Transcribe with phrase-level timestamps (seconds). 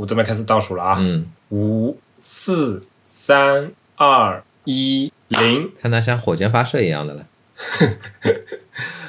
[0.00, 0.96] 我这边开始倒数了啊！
[0.98, 5.70] 嗯，五、四、三、二、一、零。
[5.74, 7.26] 参加像火箭发射一样的了。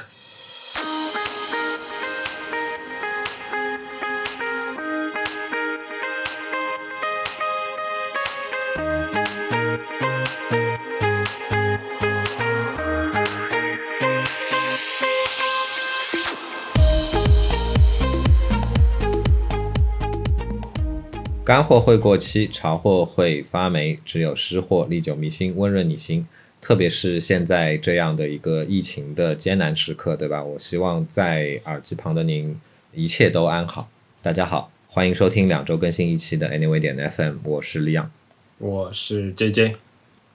[21.52, 26.26] 干货会过期，潮货会发霉，只有湿货历久弥新，温润你心。
[26.62, 30.42] 特别是现在这样的一个疫情的艰难时刻，对吧？
[30.42, 32.58] 我希望在耳机旁的您
[32.94, 33.90] 一切都安好。
[34.22, 38.10] 大家好，欢迎收听两周更新一期的 Anyway 点 FM，我是李阳，
[38.58, 39.76] 我是 JJ，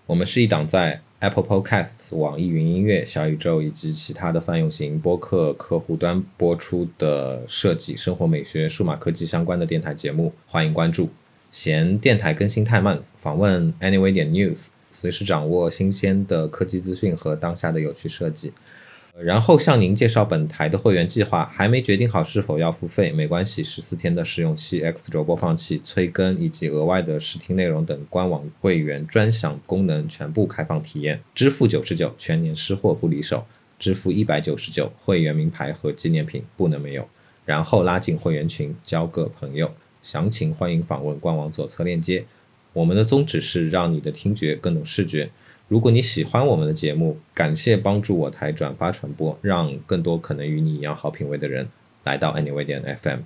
[0.05, 11.09] 我们是一档在 Apple Podcasts、网易云音乐、小宇宙以及其他的泛用型播客客户端播出的设计、生活美学、数码科技相关的电台节目，欢迎关注。
[11.51, 18.53] 嫌电台更新太慢，访问 Anyway 点 News，随时掌握新鲜的科技资讯和当下的有趣设计。
[19.23, 33.47] 然后向您介绍本台的会员计划，还没决定好是否要付费，没关系，十四天的试用期、X 轴播放器、催更以及额外的试听内容等官网会员专享功能全部开放体验，支付九十九，全年失货不离手，
[33.79, 37.09] 支付一百九十九，会员名牌和纪念品不能没有，
[37.47, 39.73] 然后拉进会员群，交个朋友，
[40.03, 42.27] 详情欢迎访问官网左侧链接。
[42.75, 45.31] 我们的宗旨是让你的听觉更懂视觉。
[45.69, 51.69] 如果你喜欢我们的节目，感谢帮助我台转发传播，让更多可能与你一样好品味的人
[52.05, 53.21] 来到 Anyway 点 FM。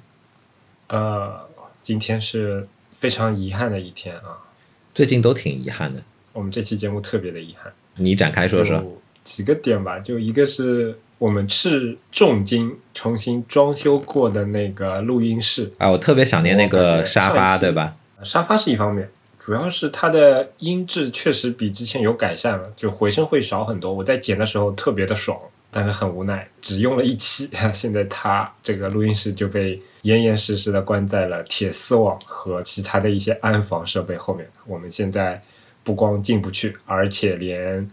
[0.89, 1.49] 呃，
[1.83, 2.67] 今天是
[2.99, 4.49] 非常遗憾的一天啊！
[4.95, 6.03] 最近都挺遗憾的，
[6.33, 8.83] 我们这期节目特别的遗憾，你展开说说。
[9.23, 17.95] 几个点吧，就一个是我们斥重金重新装修过的那个录音室，啊，我特别想念那个沙发，对吧？
[18.25, 19.11] 沙发是一方面，
[19.51, 23.93] 主要是它的音质确实比之前有改善了，就回声会少很多。
[23.93, 25.37] 我在剪的时候特别的爽，
[25.73, 34.49] 但是很无奈，只用了一期， 现在它这个录音室就被严严实实的关在了铁丝网和其他的一些安防设备后面。
[34.69, 35.43] 我们现在
[35.83, 37.91] 不光进不去，而且连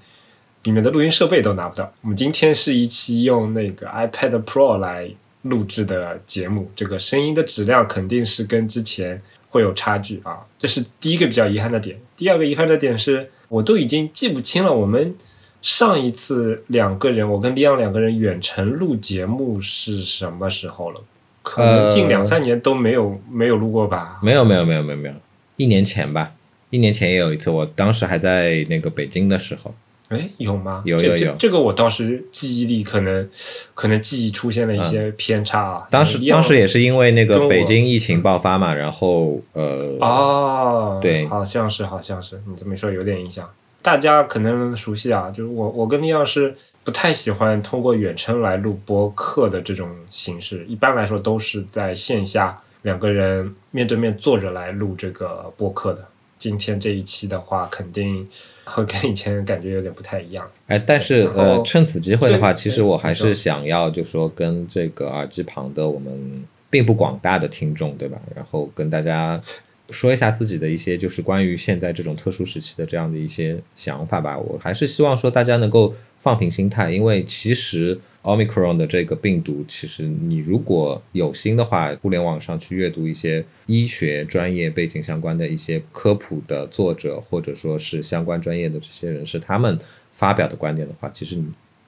[0.62, 1.92] 里面的录音设备都拿不到。
[2.04, 5.10] 我们今天是一期用那个 iPad Pro 来
[5.42, 9.20] 录制的节目，这个声音的质量肯定是跟之前
[9.58, 11.98] 会有差距啊，这是第一个比较遗憾的点。
[12.16, 15.16] 第二个遗憾的点是，我都已经记不清了，我们
[15.64, 21.02] 上一次两个人，我跟李阳两个人远程录节目是什么时候了？
[21.42, 24.20] 可能近两三年都没有、没有录过吧？
[24.22, 25.16] 没有，没有，没有，没有，没有，
[25.56, 26.34] 一年前吧，
[26.70, 29.74] 一年前也有一次，我当时还在那个北京的时候，
[30.10, 30.82] 哎，有吗？
[30.86, 33.30] 有有有这个我倒是记忆力可能
[33.74, 35.84] 可能记忆出现了一些偏差啊。
[35.86, 43.50] 嗯当时当时也是因为那个北京疫情爆发嘛，然后呃，哦，对好像是，好像是，你这么一说有点印象。
[43.82, 46.54] 大家可能熟悉啊，就是我，我跟利昂是
[46.84, 56.06] 不太喜欢通过远程来录播客的这种形式，一般来说都是在线下两个人面对面坐着来录这个播客的。
[56.38, 58.28] 今天这一期的话，肯定
[58.66, 60.46] 会跟以前感觉有点不太一样。
[60.68, 68.20] 哎，但是呃，趁此机会的话，其实我还是想要就说跟这个耳机旁的我们并不广大的听众，对吧？
[68.36, 69.42] 然后跟大家
[69.90, 74.38] 说一下自己的一些就是关于现在这种特殊时期的这样的一些想法吧。
[74.38, 89.80] 我还是希望说大家能够放平心态，因为其实 Omicron 的这个病毒，其实你如果有心的话，互联网上去阅读一些医学专业背景相关的一些科普的作者，或者说是相关专业的这些人士，他们
[90.12, 91.46] 发表的观点的话，其实你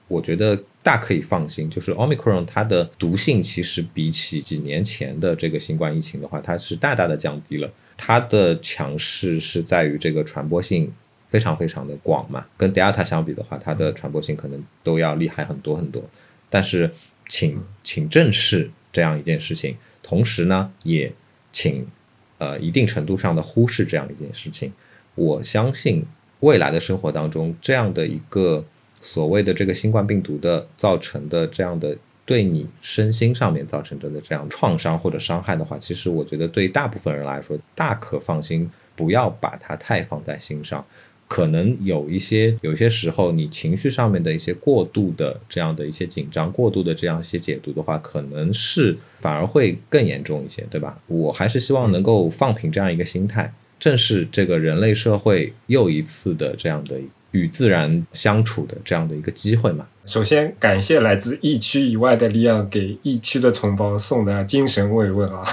[0.08, 7.70] 我觉得大可以放心，就是 Omicron 它的毒性其实比起几年前的这个新冠疫情的话，它是大大的降低了。
[7.98, 10.90] 它的强势是在于这个传播性
[11.28, 16.02] 非常非常的广嘛，跟 Delta 相比的话，它的传播性可能都要厉害很多很多。
[16.50, 16.92] 但是
[17.28, 21.10] 请请正视这样一件事情，同时呢，也
[21.52, 21.86] 请
[22.38, 24.72] 呃一定程度上的忽视这样一件事情。
[25.14, 26.04] 我相信
[26.40, 28.64] 未来的生活当中，这样的一个
[29.00, 40.84] 所谓的这个新冠病毒的造成的这样的对你身心上面造成的这样创伤或者伤害的话，其实我觉得对大部分人来说，大可放心，不要把它太放在心上。
[41.30, 50.98] 可能有一些有些时候，你情绪上面的一些过度的这样的一些紧张、过度的这样一些解读的话，可能是反而会更严重一些，对吧？
[51.06, 56.98] 我还是希望能够放平这样一个心态，正是这个人类社会又一次的这样的
[57.30, 59.86] 与自然相处的这样的一个机会嘛。
[60.06, 65.44] 首先感谢来自疫区以外的利昂给疫区的同胞送的精神慰问啊！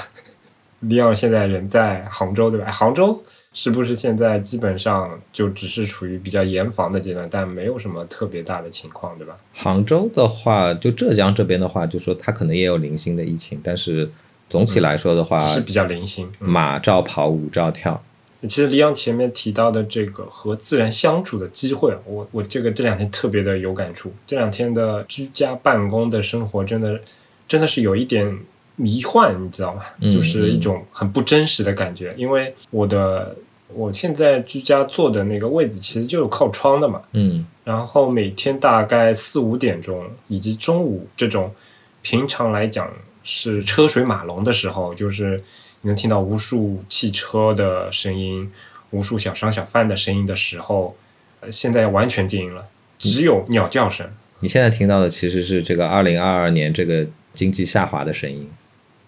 [0.80, 2.72] 利昂现在人在杭州，对吧？
[2.72, 3.24] 杭州
[3.60, 9.36] 是不是现在基本上就只是处于比较严防的阶段，但没有什么特别大的情况，对吧？
[9.56, 14.08] 杭州的话，就浙江这边的话，就说它可能也有零星的疫情，但是
[14.48, 16.32] 总体来说的话，是比较零星。
[16.40, 18.04] 嗯马照跑，舞照跳。
[18.44, 24.14] 其实李阳前面提到的这个和自然相处的机会，我我这个这两天特别的有感触。
[24.28, 27.02] 这两天的居家办公的生活，真的
[27.48, 28.38] 真的是有一点
[28.76, 29.82] 迷幻，你知道吗？
[30.00, 32.14] 嗯就是一种很不真实的感觉。
[32.16, 33.36] 因为我的
[33.74, 41.54] 我现在居家坐的那个位置其实就是靠窗的嘛，嗯然后每天大概四五点钟以及中午这种
[42.02, 42.90] 平常来讲
[43.24, 45.38] 是车水马龙的时候，就是
[45.82, 48.50] 你能听到无数汽车的声音、
[48.92, 50.96] 无数小商小贩的声音的时候，
[51.42, 52.66] 呃，现在完全静音了，
[52.98, 54.10] 只有鸟叫声。
[54.40, 58.50] 你现在听到的其实是这个二零二二年这个经济下滑的声音。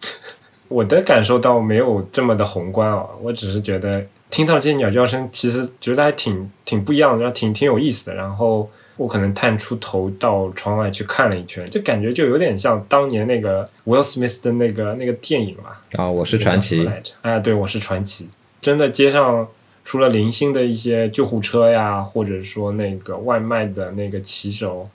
[0.67, 8.15] 我的感受倒没有这么的宏观啊，我只是觉得听到这些鸟叫声，其实觉得还挺挺不一样的，然后挺挺有意思的。
[8.15, 17.11] 然后我可能探出头到窗外去看了一圈，就感觉就有点像当年那个 Will Smith 的那个那个电影嘛，啊，我是传奇叫什么来着？
[17.21, 18.29] 哎，对，我是传奇。
[18.61, 19.47] 真的，街上
[19.83, 24.89] 除了零星的一些救护车呀，或者说那个外卖的那个骑手，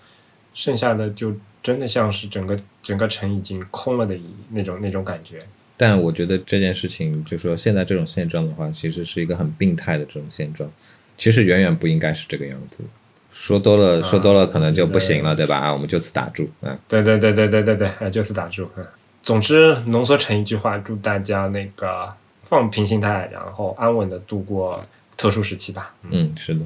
[0.52, 1.32] 剩下的就
[1.62, 5.42] 真的像是整个整个城已经空了的一那种那种感觉。
[5.76, 10.70] 但我觉得这件事情，就说现在这种现状的话，其实是一个很病态的这种现状，
[11.18, 12.84] 其实远远不应该是这个样子。
[13.32, 15.58] 说多了，说多了可能就不行了，对吧？
[15.58, 18.68] 啊，我们就此打住，啊，对对对对对对对，哎，就此打住。
[18.76, 18.86] 嗯，
[19.24, 22.12] 总之浓缩成一句话，祝大家那个
[22.44, 24.80] 放平心态，然后安稳的度过
[25.16, 25.92] 特殊时期吧。
[26.08, 26.64] 嗯，是的，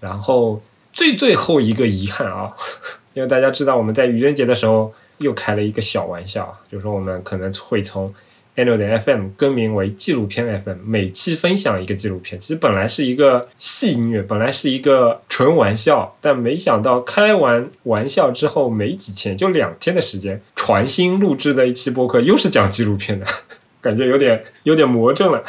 [0.00, 0.60] 然后
[0.92, 2.52] 最最后一个遗憾啊，
[3.14, 8.12] 因为大家知道我们在愚人节的时候又开了一个小玩笑，就是说我们可能会从
[8.56, 12.38] Annual 点 FM 更名为纪录片 FM，每期分享一个纪录片。
[12.38, 23.26] 其实本来是一个戏谑，本来是一个纯玩笑，但没想到开完玩笑之后没几天，就两天的时间，传新录制的一期播客又是讲纪录片的，
[23.80, 25.42] 感觉有点有点魔怔了。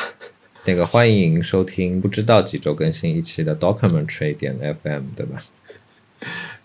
[0.66, 5.42] 那个欢迎收听不知道几周更新一期的 Documentary 点 FM，对吧？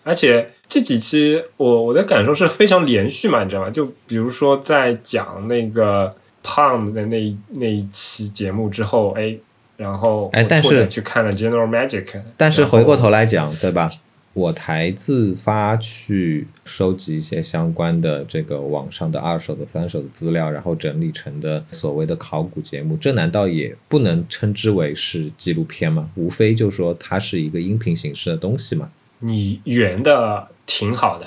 [0.04, 3.70] 而且这几期我我的感受是非常连续嘛，你知道吗？
[3.70, 6.14] 就比如说在讲那个
[6.46, 9.36] Palm 的那一那一期节目之后，哎，
[9.76, 13.90] 然后哎但是去看了 General Magic，但是回过头来讲，对吧？
[14.32, 26.10] 我台自发去收集一些相关的这个网上的二手的、三手的资料，然后整理成的所谓的考古节目，这难道也不能称之为是纪录片吗？
[26.14, 28.90] 无非就说它是一个音频形式的东西嘛。
[29.20, 31.26] 你圆的挺好的，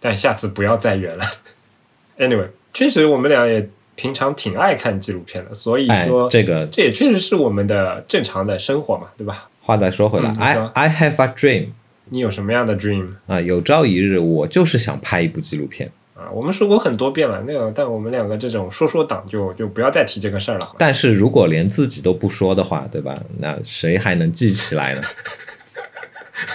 [0.00, 1.24] 但下次不要再圆了。
[2.16, 9.48] Anyway，确实我们俩也平常挺爱看纪录片的，所以哎说，这个这也确实是我们的正常的生活嘛，对吧？
[9.62, 11.66] 话再说回来、嗯 i I have a dream
[12.10, 16.30] 你有什么样的 dream 啊，有朝一日我就是想拍一部纪录片，啊？
[16.30, 23.20] 我们说过很多遍了，那个，但我们两个这种说说党就就不要再提这个事儿了，但是如果连自己都不说的话，对吧？
[23.40, 25.02] 那谁还能记起来呢？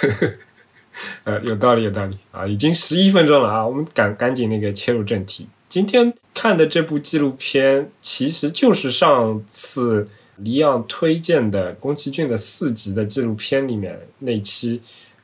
[1.24, 2.46] 呃，有道理，有道理啊！
[2.48, 5.48] 已经十一分钟了啊，我们赶赶紧那个切入正题。
[5.72, 14.82] 今天看的这部纪录片，其实就是上次李昂推荐的宫崎骏的四集的纪录片里面那期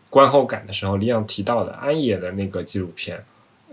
[0.09, 3.21] 观后感的时候，李昂提到的安野的那个纪录片。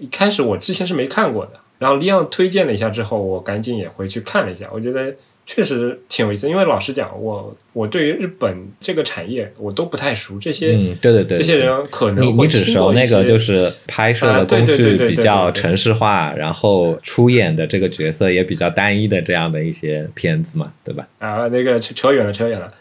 [0.01, 5.15] 一开始我之前是没看过的，然后李昂推荐了一下之后，我赶紧也回去看了一下，我觉得
[5.47, 6.49] 确实挺有意思。
[6.49, 21.07] 因为老实讲，我我对于日本这个产业我都不太熟，这些、嗯，对对对，这些人可能你你只熟那个就是拍摄啊的工对对对对对序比较城市化，然后出演的这个角色也比较单一的这样的一些片子嘛，对吧？
[21.19, 22.73] 啊，那个扯扯远了，扯远了。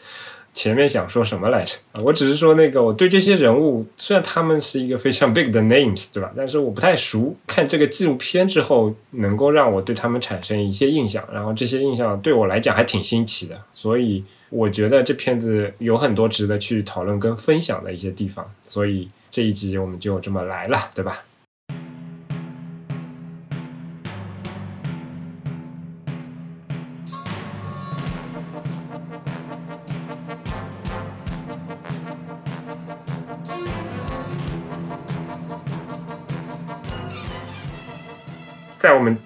[0.54, 1.76] 前面想说什么来着？
[2.04, 6.32] 我只是说那个，我对这些人物，虽然他们是一个非常 big 的 names，对吧？
[6.38, 7.36] 但是我不太熟。
[7.48, 18.50] 看这个纪录片之后，能够让我对他们产生一些印象，然后这些印象对我来讲还挺新奇的，所以我觉得这片子有很多值得去讨论跟分享的一些地方。
[18.68, 21.24] 所以这一集我们就这么来了，对吧？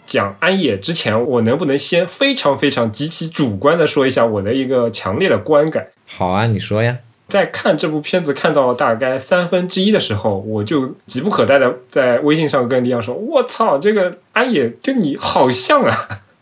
[0.07, 5.85] 讲安野之前，我能不能先非常非常极其主观的说一下我的一个强烈的观感？
[6.07, 6.97] 好啊，你说呀。
[7.27, 15.93] 在看这部片子看到大概三分之一的时候，我就急不可待的在微信上跟李阳说：“我操，这个安野跟你好像啊！”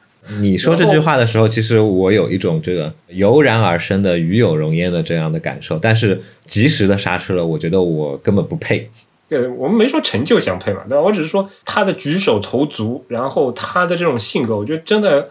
[0.40, 8.88] 你说这句话的时候，其实我有一种这个油然而生的与有荣焉的这样的感受，但是及时的刹车了，我觉得我根本不配。
[9.30, 11.02] 呃，我们没说成就相配嘛，对吧？
[11.02, 15.30] 我只是说他的举手投足，然后他的这种性格，我觉得真的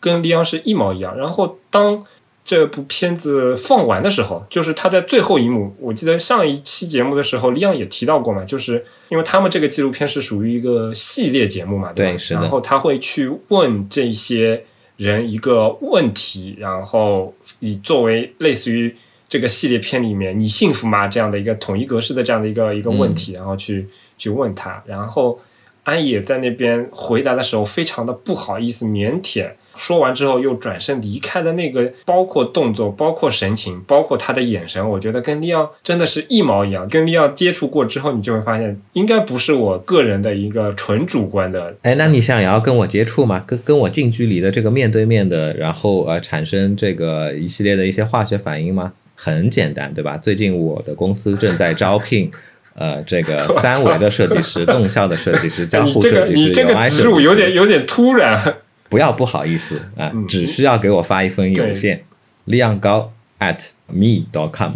[0.00, 1.16] 跟利昂是一毛一样。
[1.16, 2.04] 然后当
[2.44, 12.12] 这部片子放完的时候，就是他在最后一幕，我记得上一期节目的时候，利昂也提到过嘛，就是因为他们这个纪录片是属于一个系列节目嘛，对吧？
[12.12, 14.64] 对是的然后他会去问这些
[14.96, 18.94] 人一个问题，然后以作为类似于
[19.28, 25.38] 这个系列片里面“你幸福吗”这样的一个统一格式的这样的一个一个问题，然后去去问他，然后
[25.84, 29.50] 安野在那边回答的时候非常的不好意思、腼腆。
[29.74, 36.88] 说完之后又转身离开的那个，包括动作、包括神情、包括他的眼神，我觉得跟利奥真的是一毛一样。
[36.88, 43.44] 跟利奥接触过之后，你就会发现，应该不是我个人的一个纯主观的哎，那你想也要跟我接触吗？
[43.46, 48.94] 跟跟我近距离的这个面对面的，然后呃产生这个一系列的一些化学反应吗？
[49.16, 50.16] 很简单，对吧？
[50.16, 52.30] 最近我的公司正在招聘。
[52.78, 58.54] 呃，这个 三维的设计师、动效的设计师、交互 设计师、个你这个 UI 植入设计师有点有点突然。
[58.90, 62.04] 不要不好意思啊，嗯只需要给我发一封邮件，
[62.44, 64.72] 量高 at me dot com，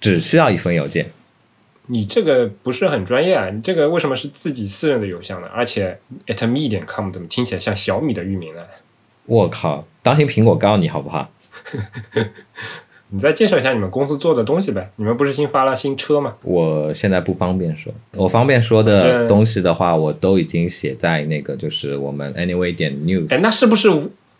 [0.00, 1.10] 只需要一封邮件。
[1.88, 3.50] 你这个不是很专业啊！
[3.50, 5.46] 你这个为什么是自己私人的邮箱呢？
[5.54, 8.62] 而且 at me 点 com 怎么听起来像小米的域名呢？
[9.26, 11.30] 我靠，当心苹果告你好不好？
[13.10, 14.90] 你再介绍一下你们公司做的东西呗？
[14.96, 16.34] 你们不是新发了新车吗？
[16.42, 23.88] 我现在不方便说，我方便说的东西的话，我都已经写在那个就是我们 anyway 点哎，news 哎那是不是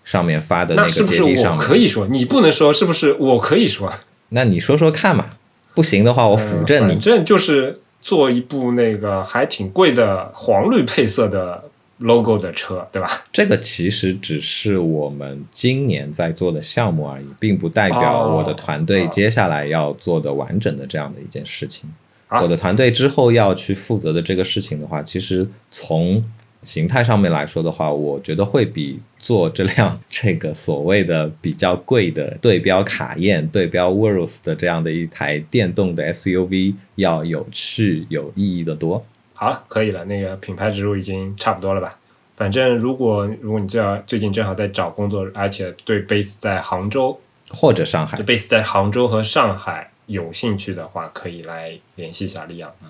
[0.03, 1.57] 上面发的个那是不是我阶梯上。
[1.57, 2.09] 可以说？
[2.09, 3.93] 你不能说，是不是我可以说？
[4.31, 5.27] 那你说说看嘛，
[5.75, 6.93] 不行的话我扶正你。
[6.93, 11.63] 反正就是做一部那个还挺贵的黄绿配色的
[11.99, 13.09] logo 的车，对吧？
[13.33, 21.89] 这个其实只是我们今年在做的项目而已，并不代表哦我的团队接下来要做的完整的这样的一件事情。
[22.29, 26.23] 好我的团队之后要去负责的这个事情的话，其实从
[26.63, 39.05] 形态上面来说的话，我觉得会比做这辆这个所谓的比较贵的对标卡宴、对标 Urus 的这样的一台电动的 SUV 要有趣、有意义的多。
[39.37, 41.97] 好了，可以了，那个品牌植入已经差不多了吧？
[42.37, 47.19] 反正如果如果你最好最近正好在找工作，而且对 base 在杭州，
[47.51, 52.73] 或者上海对 base 在杭州和上海有兴趣的话，可以来联系一下利昂。
[52.83, 52.89] 嗯，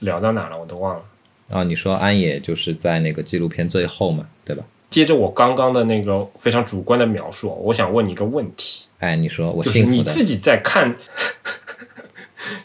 [0.00, 0.58] 聊到哪了？
[0.58, 1.02] 我都忘了。
[1.50, 4.62] 啊，你说安野就是在那个纪录片最后嘛，对吧？
[4.88, 10.96] 接着我刚刚的那个非常主观的描述，我想问你一个问题，哎，你说我就是幸福的，你自己在看，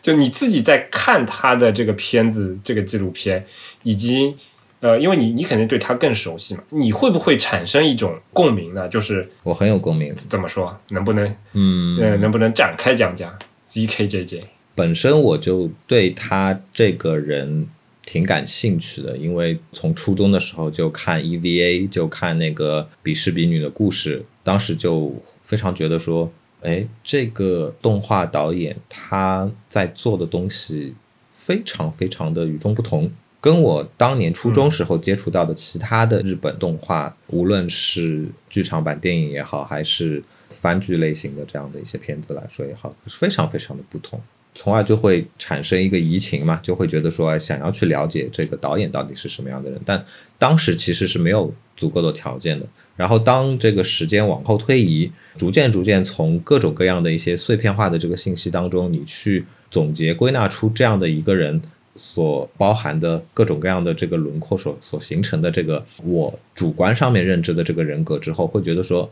[0.01, 3.45] 就你自己在看他的这个片子、这个纪录片，
[3.83, 4.35] 以及
[4.81, 8.87] 呃，因为你你肯定对他更熟悉嘛，你会不会产生一种共鸣呢？
[8.87, 10.13] 就是我很有共鸣。
[10.15, 13.33] 怎么说，能不能嗯，呃，能不能展开讲讲
[13.67, 14.41] ？ZKJJ，
[14.75, 17.67] 本身我就对他这个人
[18.05, 26.31] 挺感兴趣的，因为从初中的时候就看 EVA，就看那个比士比女的故事，当时就非常觉得说，
[26.65, 30.95] 哎，这个动画导演他在做的东西
[31.29, 33.11] 非常非常的与众不同。
[33.39, 44.19] 跟我当年初中时候接触到的其他的日本动画，无论是剧场版电影也好，还是番剧类型的这样的一些片子来说也好，是非常非常的不同。
[44.55, 50.03] 从而就会产生一个移情嘛，就会觉得说想要去了解这个导演到底是什么样的人，但
[50.39, 52.65] 当时其实是没有足够的条件的。
[52.95, 61.61] 然后当这个时间往后推移，逐渐逐渐从各种各样的一些碎片化的这个信息当中，你去总结归纳出这样的一个人
[61.97, 69.11] 所包含的各种各样的这个轮廓所所形成的这个我主观上面认知的这个人格之后，会觉得说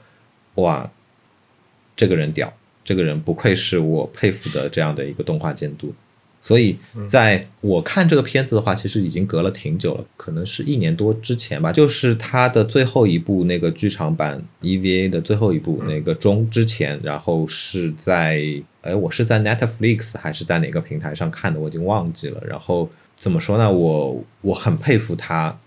[0.55, 0.89] 哇，
[1.97, 2.53] 这个人屌。
[2.83, 5.93] 这个人不愧是我佩服的这样的一个动画监督，
[6.41, 6.75] 所以
[7.07, 18.43] 在我看这个片子的话，其实已经隔了挺久了，可能是一年多之前吧，就是他的最后一部那个剧场版 EVA 的最后一部那个中之前，然后是在
[18.81, 22.43] 哎，我是在 Netflix 还是在哪个平台上看的，我已经忘记了。
[22.45, 23.71] 然后怎么说呢？
[23.71, 25.57] 我我很佩服他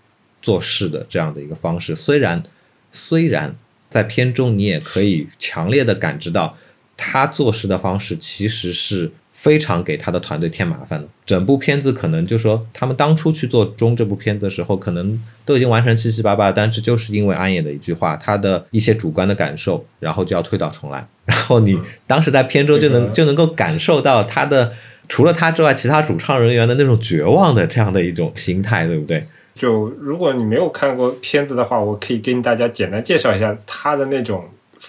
[0.43, 2.43] 做事的这样的一个方式，虽然
[2.91, 3.55] 虽然
[3.89, 6.55] 在片中你也可以强烈的感知到。
[6.97, 11.07] 他做事的方式其实是非常给他的团队添麻烦的。
[11.25, 21.07] 整部片子可能就说他们当初去做中这部片子的时候，可能都已经完成七七八八，但是就是因为安野的一句话，他的一些主观的感受，然后就要推倒重来。
[21.25, 21.77] 然后你
[22.07, 24.73] 当时在片中就能就能够感受到他的
[25.07, 29.27] 除了他之外，其他主唱人员的那种绝望的这样的一种心态，对不对？
[29.53, 34.45] 就如果你没有看过片子的话，我可以跟大家简单介绍一下他的那种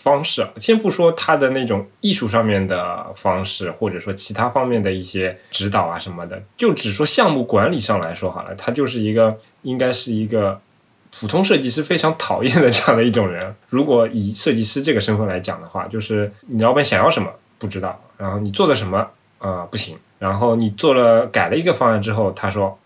[0.08, 0.46] 方式。
[0.56, 10.60] 先不说他的那种艺术上面的方式，或者说其他方面的一些指导啊什么的，就只说项目管理上来说好了，他就是一个应该是一个
[11.20, 13.54] 普通设计师非常讨厌的这样的一种人。
[13.68, 19.06] 如果以设计师这个身份来讲的话，就是你老板想要什么不知道，然后你做的什么
[19.38, 22.78] 啊不行，然后你做了改了一个方案之后，他说。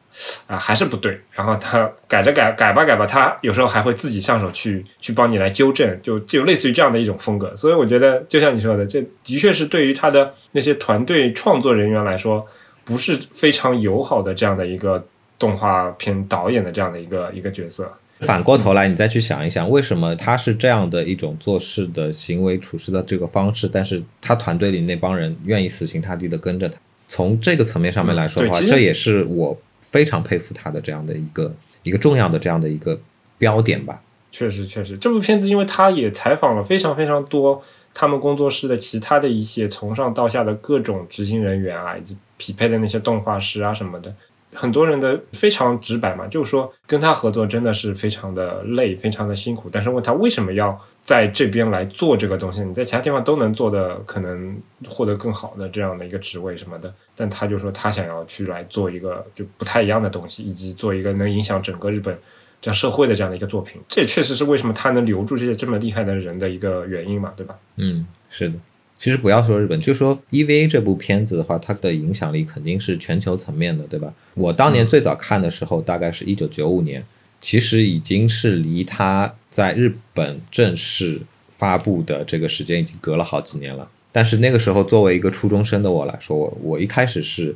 [0.47, 1.19] 啊，还是不对。
[1.33, 7.55] 然后他改着改改吧改吧，他有时候还会自己上手去去帮你来纠正，就就类似于这样的一种风格。
[7.57, 12.47] 所以我觉得，就像你说的，这的确是对于他的那些团队创作人员来说，
[12.85, 15.03] 不是非常友好的这样的一个
[15.39, 17.91] 动画片导演的这样的一个一个角色。
[18.21, 26.77] 反过头来，你再去想一想，为什么他是这样的一种做事的行为处事的这个方式，但是他团队里那帮人愿意死心塌地的跟着他。
[27.09, 29.59] 从这个层面上面来说的话，这也是我。
[29.93, 32.99] 非常佩服他的这样的一个一个重要的这样的一个
[33.39, 34.03] 标点吧。
[34.33, 44.13] 确实，确实，这部片子因为他也采访了非常非常多他们工作室的其他的一些从上到下的各种执行人员啊，以及匹配的那些动画师啊什么的。
[44.55, 49.69] 很多人的非常直白嘛，就是说跟他合作真的是非常的累，非常的辛苦。
[49.71, 52.61] 但是问他为什么要在这边来做这个东西？
[52.61, 54.57] 你在其他地方都能做的，可能
[54.89, 56.93] 获得更好的这样的一个职位什么的。
[57.17, 62.17] 但他就说他想要去来做一个就不太一样的东西，以及做一个能影响整个日本
[62.61, 63.81] 这样社会的这样的一个作品。
[63.89, 67.59] 这也确实是为什么他能留住这些这么厉害的人的一个原因嘛，对吧？
[67.77, 68.55] 嗯，是的。
[68.97, 74.15] 其实不要说日本，就说 EVA 这部片子的话，它的影响力肯定是全球层面的，对吧？
[74.35, 77.05] 我当年最早看的时候，大概是一九九五年，
[77.43, 81.21] 其实已经是离它在日本正式
[81.51, 83.91] 发布的这个时间已经隔了好几年了。
[84.11, 87.55] 但是那个时候，作为一个初中生的我来说，我我一开始是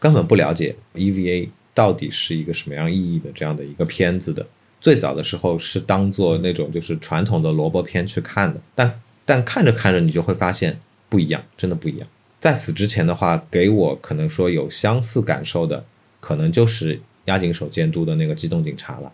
[0.00, 4.44] 根本不了解 EVA 到底是一个什么样意义的这样的一个片子的。
[4.80, 10.80] 最早的时候是当做那种就是传统的萝卜片去看的，但但看着看着你就会发现。
[11.08, 12.08] 不一样，真的不一样。
[12.40, 15.84] 在此之前的话，给我可能说有相似感受的，
[16.18, 19.12] 可能就是押井守监督的那个《机动警察》了，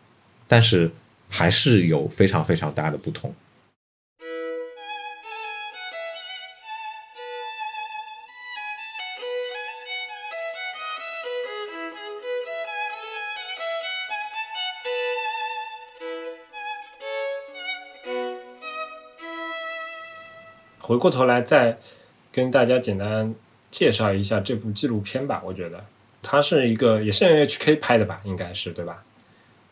[0.52, 0.90] 但是
[1.30, 3.34] 还是有非常非常大的不同。
[20.78, 21.78] 回过头来再
[22.30, 23.34] 跟大家简单
[23.70, 25.40] 介绍一下这部纪录片吧。
[25.42, 25.82] 我觉得
[26.20, 29.02] 它是一个也是 NHK 拍的吧，应该是对吧？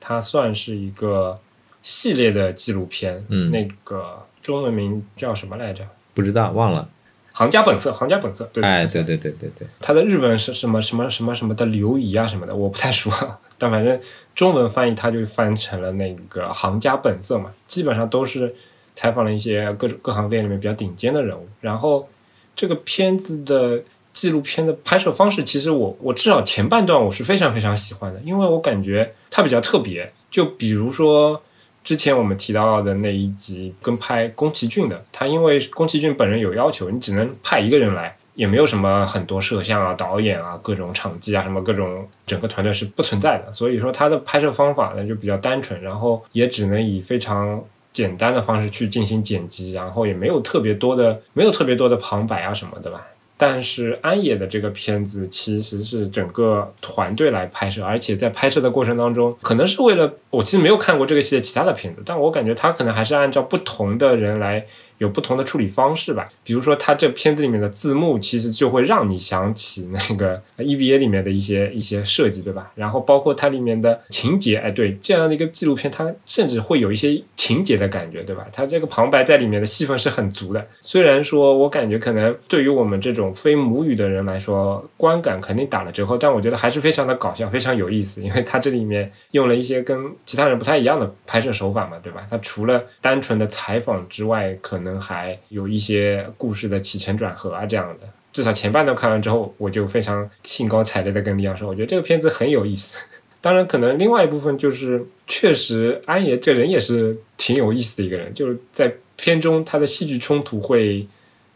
[0.01, 1.39] 它算是一个
[1.83, 3.25] 系列的纪录片。
[3.29, 5.87] 嗯，那个中文名叫什么来着？
[6.15, 6.89] 不知道，忘了。
[7.33, 8.51] 行家本色，行家本色。
[8.53, 9.69] 对，哎，对对对对对。
[9.81, 13.11] 它的日文是什么什么什么什么的流仪啊什么的，我不太熟。
[13.57, 14.01] 但反正
[14.35, 18.55] 中文翻译它就翻成了那个行家本色嘛，基本上都是。
[18.93, 22.07] 采访了一些各种各行各业里面比较顶尖的人物，然后
[22.55, 23.81] 这个片子的
[24.21, 30.13] 纪录片的拍摄方式，其实我我至少前半段我是非常非常喜欢的，因为我感觉它比较特别。
[30.31, 31.41] 就比如说
[31.83, 47.59] 之前我们提到的那一集跟拍宫崎骏的，他因为宫崎骏本人有要求，你只能派一个人来，也没有什么很多摄像啊、导演啊、各种场记啊什么各种整个团队是不存在的，所以说他的拍摄方法呢就比较单纯，然后也只能以非常。
[47.93, 53.05] 简单的方式去进行剪辑，然后也没有特别多的，没有特别多的旁白啊什么的吧。
[53.41, 64.67] 但是安野的这个片子其实是整个团队来拍摄，而且在拍摄的过程当中，可能是为了我其实没有看过这个系列其他的片子，但我感觉他可能还是按照不同的人来。
[65.01, 72.71] 有不同的处理方式吧，比如说它这片子里面的字幕，其实就会让你想起那个 EVA 里面的一些一些设计，对吧？
[72.75, 78.47] 然后包括它里面的情节，哎，对，这样的一个纪录片，它甚至会有一些情节的感觉，对吧？
[78.53, 80.63] 它这个旁白在里面的戏份是很足的。
[80.83, 92.27] 虽然说我感觉可能对于我们这种非母语的人来说，观感肯定打了折扣，但我觉得还是非常的搞笑，非常有意思，因为它这里面用了一些跟其他人不太一样的拍摄手法嘛，对吧？
[92.29, 98.09] 它除了单纯的采访之外，可能能还有一些故事的起承转合啊，这样的。
[98.33, 102.99] 至少前半段看完之后，我就非常兴高采烈的跟李阳说，我觉得这个片子很有意思。
[103.41, 111.07] 当然，可能另外一部分就是，确实安爷这人也是挺有意思的一个人，就是在片中他的戏剧冲突会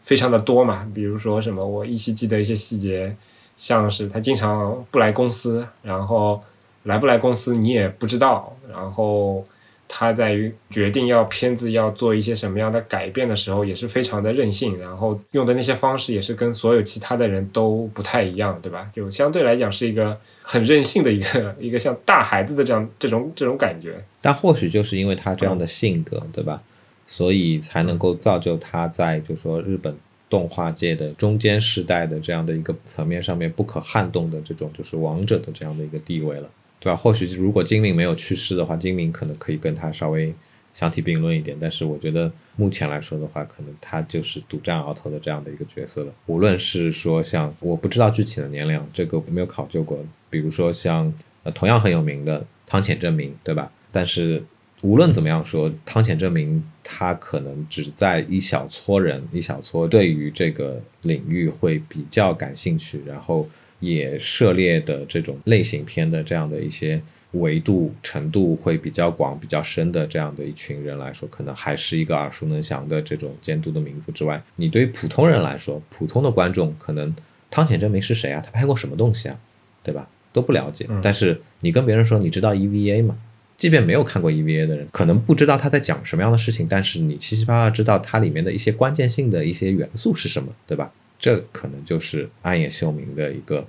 [0.03, 0.87] 非常的多嘛。
[0.95, 3.15] 比如说什么，我依稀记得一些细节，
[3.57, 6.43] 像是他经常不来公司，然后
[6.85, 9.47] 来不来公司你也不知道，然后。
[9.89, 18.91] 他在于决定要片子要做一些什么样的改变的时候，也是非常的任性，然后用的那些方式也是跟所有其他的人都不太一样，对吧？
[18.93, 24.03] 就相对来讲是一个很任性的一个 一个像大孩子的这样这种这种感觉。
[24.21, 26.63] 但或许就是因为他这样的性格，对吧？
[27.07, 29.95] 所以才能够造就他在就说日本
[30.31, 36.49] 动画界的中间世代的这样的一个层面上面不可撼动的这种就是王者的这样的一个地位了，
[36.85, 36.97] 对吧？
[36.97, 40.35] 或许如果金明没有去世的话，金明可能可以跟他稍微
[40.75, 46.13] 相提并论一点，但是我觉得目前来说的话，可能他就是独占鳌头的这样的一个角色了。
[46.27, 51.11] 无论是说像我不知道具体的年龄，这个我没有考究过，比如说像
[51.43, 53.73] 呃同样很有名的汤浅证明，对吧？
[53.91, 54.45] 但是
[54.83, 63.49] 无论怎么样说，汤浅证明他可能只在一小撮人、一小撮对于这个领域会比较感兴趣，然后
[63.85, 67.01] 也涉猎的这种类型片的这样的一些
[67.33, 77.15] 维度程度会比较广、比较深的这样的一群人来说，可能还是一个耳熟能详的这种监督的名字之外，你对于普通人来说，普通的观众可能
[77.51, 78.41] 汤浅证明是谁啊？
[78.45, 79.39] 他拍过什么东西啊？
[79.83, 80.09] 对吧？
[80.33, 80.89] 都不了解。
[81.03, 83.19] 但是你跟别人说你知道 EVA 吗？
[83.57, 90.93] 即便没有看过 EVA 的人，可能不知道他在讲什么样的事情，但是你七七八八知道它里面的一些关键性的一些元素是什么，对吧？
[91.17, 93.65] 这可能就是暗夜秀明的一个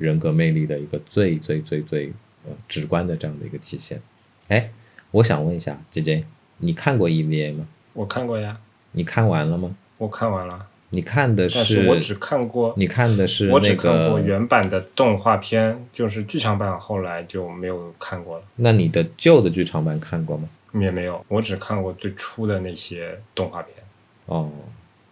[0.00, 2.12] 人格魅力的一个最最最最
[2.44, 4.00] 呃直观的这样的一个体现。
[4.48, 4.68] 哎，
[5.12, 6.24] 我想问一下姐姐，
[6.58, 7.68] 你看过 EVA 吗？
[7.92, 8.58] 我看过呀。
[8.92, 9.76] 你看完了吗？
[9.98, 10.66] 我看完了。
[10.92, 12.74] 你看的是，我只看过。
[12.76, 18.44] 你看的是我只看过原版的动画片，就是剧场版，后来就没有看过了。
[18.56, 20.48] 那你的旧的剧场版看过吗？
[20.74, 23.76] 也没有，我只看过最初的那些动画片。
[24.26, 24.50] 哦。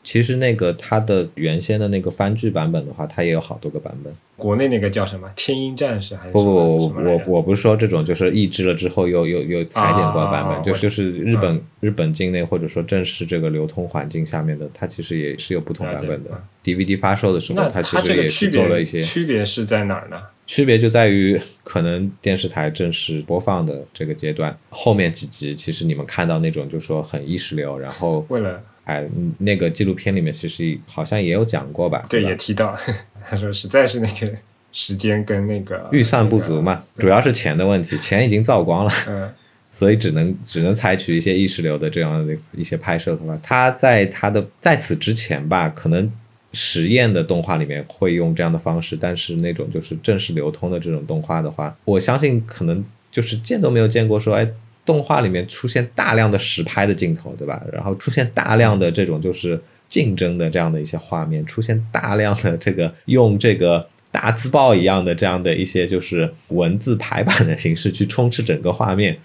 [0.08, 4.10] 其实那个它的原先的那个番剧版本的话，它也有好多个版本。
[4.38, 16.30] 国内那个叫什么《天鹰战士》还是不不不我我不是说这种，就是译制了之后又又又裁剪过的版本，就就是日本日本境内或者说正式这个流通环境下面的，它其实也是有不同版本的。
[16.64, 20.16] DVD 发售的时候，它其实也是做了一些区别是在哪儿呢？
[20.46, 28.62] 区别就在于可能电视台正式播放的这个阶段，后面几集其实你们看到那种就说很意识流，然后为了。
[28.88, 32.06] 哎，那个纪录片里面其实好像也有讲过吧？
[32.08, 32.74] 对，也提到，
[33.28, 34.32] 他说实在是那个
[34.72, 39.30] 时间跟那个预算不足嘛，主要是钱的问题，钱已经造光了，嗯，
[39.70, 46.10] 所以只能只能采取一些意识流的这样的一些拍摄的话，他在他的在此之前吧，可能
[46.54, 54.48] 实验的动画里面会用这样的方式，但是那种就是正式流通的这种动画的话，我相信可能就是见都没有见过说哎。
[54.88, 57.62] 动画里面出现大量的实拍的镜头，对吧？
[57.70, 69.18] 然后出现大量的这种就是竞争的这样的一些画面，出现大量的这个用这个大字报一样的这样的一些就是文字排版的形式去充斥整个画面，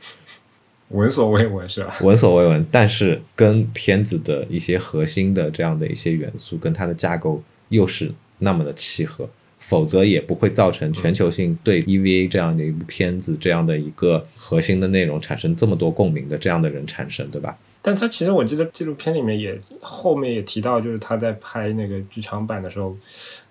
[0.90, 1.96] 闻所未闻是吧？
[2.02, 9.30] 闻所未闻，但是跟片子的一些核心的这样的一些元素跟它的架构又是那么的契合。
[9.66, 17.58] 否则也不会造成全球性对 EVA 这样的一部片子这样的一个核心的内容产生这么多共鸣的这样的人产生，对吧？
[17.82, 22.96] 但他其实我记得纪录片里面也后面也提到，就是他在拍那个剧场版的时候，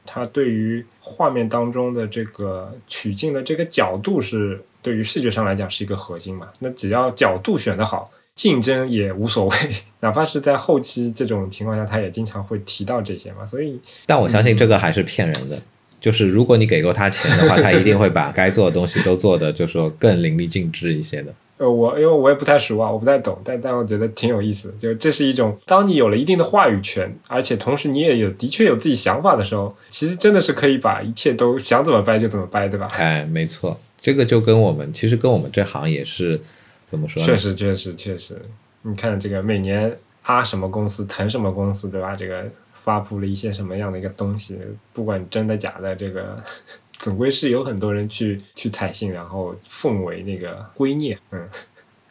[0.05, 6.48] 他对于画面当中的这个取景的这个角度是对于视觉上来讲是一个核心嘛？
[6.59, 9.57] 那只要角度选得好，竞争也无所谓，
[10.01, 13.46] 哪怕是在后期这种情况下，他也经常会提到这些嘛。
[13.46, 15.59] 所以，但我相信这个还是骗人的。
[16.03, 21.33] 就是如果你给够他钱的话，他一定会把该做的东西都做的，就说更淋漓尽致一些的。
[21.59, 24.75] 呃，我因为我也不太熟啊，我不太懂，但但我觉得挺有意思。
[24.81, 32.88] 就这是一种，当你有了一定的话语权，而且同时你也有的确有自己想法的时候，其实真的是可以把一切都想怎么掰就怎么掰，对吧？
[32.99, 36.41] 哎，没错，这个就跟我们其实跟我们这行也是
[36.85, 37.23] 怎么说？
[37.23, 38.37] 确实，确实，确实。
[38.83, 42.17] 你看这个每年啊什么公司腾什么公司，对吧？
[42.17, 42.45] 这个。
[42.83, 44.59] 发布了一些什么样的一个东西？
[44.92, 46.42] 不管真的假的，这个
[46.99, 51.16] 总归是有很多人去去采信，然后奉为那个圭臬。
[51.31, 51.49] 嗯，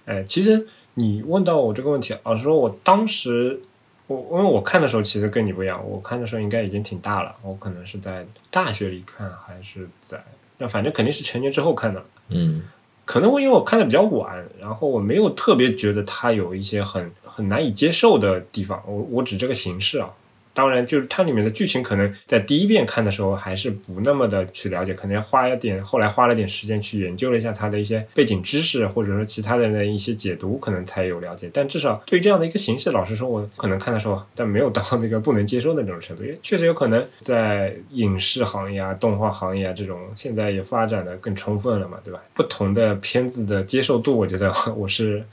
[0.05, 3.59] 哎，其实你问到我这个问题，老实说，我当时
[4.07, 10.23] 我因为我看的时候其实跟你不一样，我看的时候应该已经挺大了，我可能是在大学里看，还是在
[10.57, 12.05] 那反正肯定是成年之后看的。
[12.29, 12.63] 嗯，
[13.03, 18.81] 可能我因为我看的比较晚，然后我没有特别觉得它有一些很很难以接受的地方。
[18.85, 20.09] 我我指这个形式啊。
[20.53, 31.49] 当然，就是它里面的剧情，可能在第一遍看的时候还是不那么的去了解，可能要花一点，后来花了点时间去研究了一下它的一些背景知识，或者说其他的一些解读，可能才有了解。
[31.53, 36.23] 但至少对这样的一个形式，老实说，我可能看的时候，但没有到那个不能接受的那种程度。
[36.23, 42.21] 也确实有可能在影视行业啊、动画行业啊这种，现在也发展的更充分了嘛，对吧？
[42.33, 45.23] 不同的片子的接受度，我觉得我是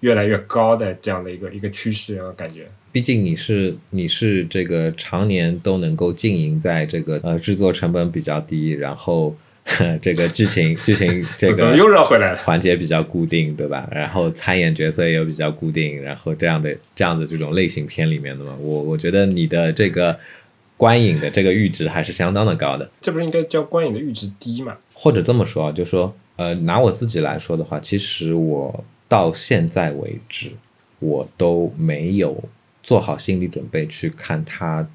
[0.00, 2.68] 越来越高的这样的一个一个趋势，啊感觉。
[2.98, 9.32] 毕竟你是你是这个常年都能够经营在这个呃制作成本比较低，然后
[10.02, 12.38] 这个剧情剧情这 怎么个又绕回来了？
[12.38, 13.88] 环节比较固定，对吧？
[13.92, 20.18] 然后参演角色也有比较固定，然后这样的这样的这种类型片里面的嘛，我我觉得你的这个
[20.76, 22.90] 观影的这个阈值还是相当的高的。
[23.00, 24.76] 这不是应该叫观影的阈值低嘛？
[24.92, 30.50] 或者这么说啊，就说呃，拿我自己来说的话，其实我到现在为止，
[30.98, 32.42] 我都没有
[32.88, 34.88] 做好心理准备去看他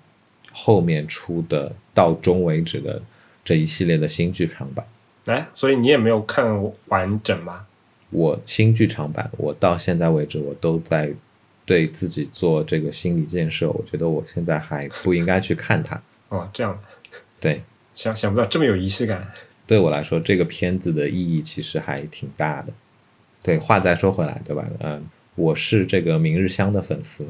[0.51, 2.99] 后面出的到终为止的
[3.45, 4.83] 这一系列的新剧场版。
[5.25, 6.43] 哎，所以你也没有看
[6.87, 7.67] 完整吗？
[8.09, 11.13] 我新剧场版，我到现在为止，我都在
[11.67, 13.69] 对自己做这个心理建设。
[13.69, 16.01] 我觉得我现在还不应该去看它。
[16.29, 16.75] 哦，这样，
[17.39, 17.61] 对，
[17.93, 19.31] 想想不到这么有仪式感。
[19.67, 22.73] 对我来说，这个片子的意义其实还挺大的。
[23.43, 24.65] 对，话再说回来，对吧？
[24.79, 27.27] 嗯，我是这个明日香的粉丝。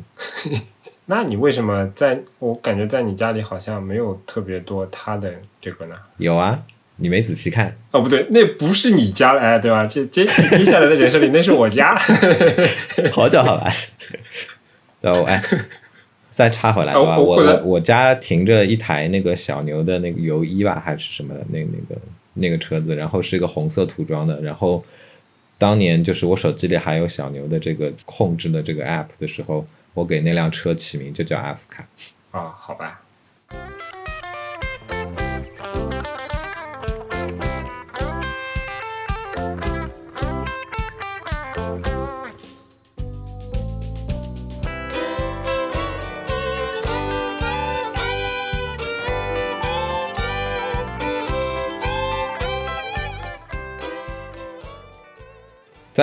[1.05, 5.95] 那你为什么在我感觉在你家里好像没有特别多他的这个呢？
[6.17, 6.63] 有啊，
[6.95, 7.75] 你没仔细看。
[7.91, 9.85] 哦，不对，那不是你家了，哎，对吧？
[9.85, 11.93] 接接接下来的人生里， 那是我家。
[13.11, 13.75] 好久好来。
[15.01, 15.43] 然后哎，
[16.29, 22.01] 再插回来吧，我哦我我我家停着一台那个小牛的那个油一吧，还是什么的那那个
[22.35, 24.81] 那个车子，然后是一个红色涂装的，然后
[25.63, 31.87] 当年就是我手机里还有小牛的这个控制的这个 app 的时候，我给那辆车起名就叫阿斯卡。
[32.31, 33.01] 啊、好吧。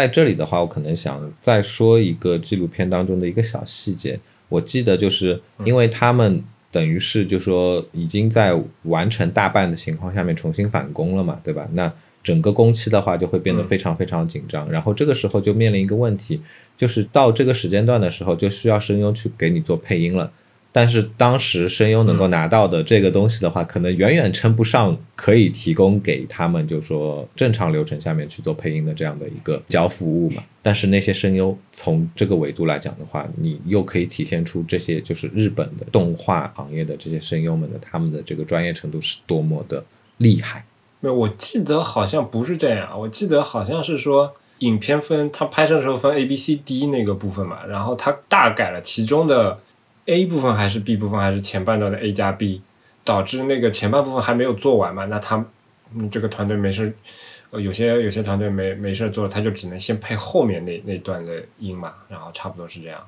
[0.01, 4.19] 在这里的话，我可能想再说一个纪录片当中的一个小细节。
[4.49, 11.69] 我记得就是因为他们等于是就说已经在完成大半的情况下面重新返工了嘛，对吧？
[11.75, 16.41] 那整个工期的话就会变得非常非常紧张，然后这个时候就面临一个问题，
[16.77, 20.33] 就是到这个时间段的时候就需要声优去给你做配音了。
[20.73, 30.43] 但是当时声优能够拿到的这个东西的话，可能远远称不上可以提供给他们，就说正常流程下面去做配音的这样的一个交服务嘛。
[30.63, 39.85] 但是那些声优从这个维度来讲的话，你又可以体现出这些就是日本的动画行业的这些声优们的他们的这个专业程度是多么的
[40.19, 40.65] 厉害。
[41.01, 49.59] 没有，我记得好像不是这样，我记得好像是说影片分它拍摄的时候分 A、B、C、D 那个部分嘛，然后它大改了其中的
[50.11, 52.61] A 部分还是 B 部分还是前半段的 A 加 B，
[53.05, 55.45] 导致那个前半部分还没有做完嘛，那他
[55.95, 56.93] 嗯这个团队没事，
[57.51, 63.01] 呃有些有些团队没没事做，他就只能先配后面那那段的音嘛，然后差不多是这样，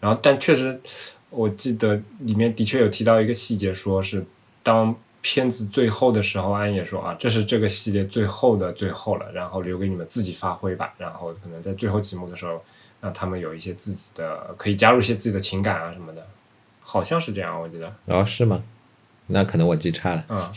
[0.00, 0.80] 然后但确实
[1.28, 4.24] 我记得里面的确有提到一个细节，说是
[4.62, 10.94] 当片子最后的时候，安野说啊，这是这个系列最后的最后了，然后留给你们自己发挥吧。
[10.96, 12.64] 然后可能在最后几幕的时候，
[13.00, 16.26] 让他们有一些自己的，可以加入一些自己的情感啊什么的，
[16.80, 17.92] 好像是这样，我记得。
[18.06, 18.62] 然后是吗？
[19.28, 20.24] 那可能我记差了。
[20.28, 20.50] 嗯，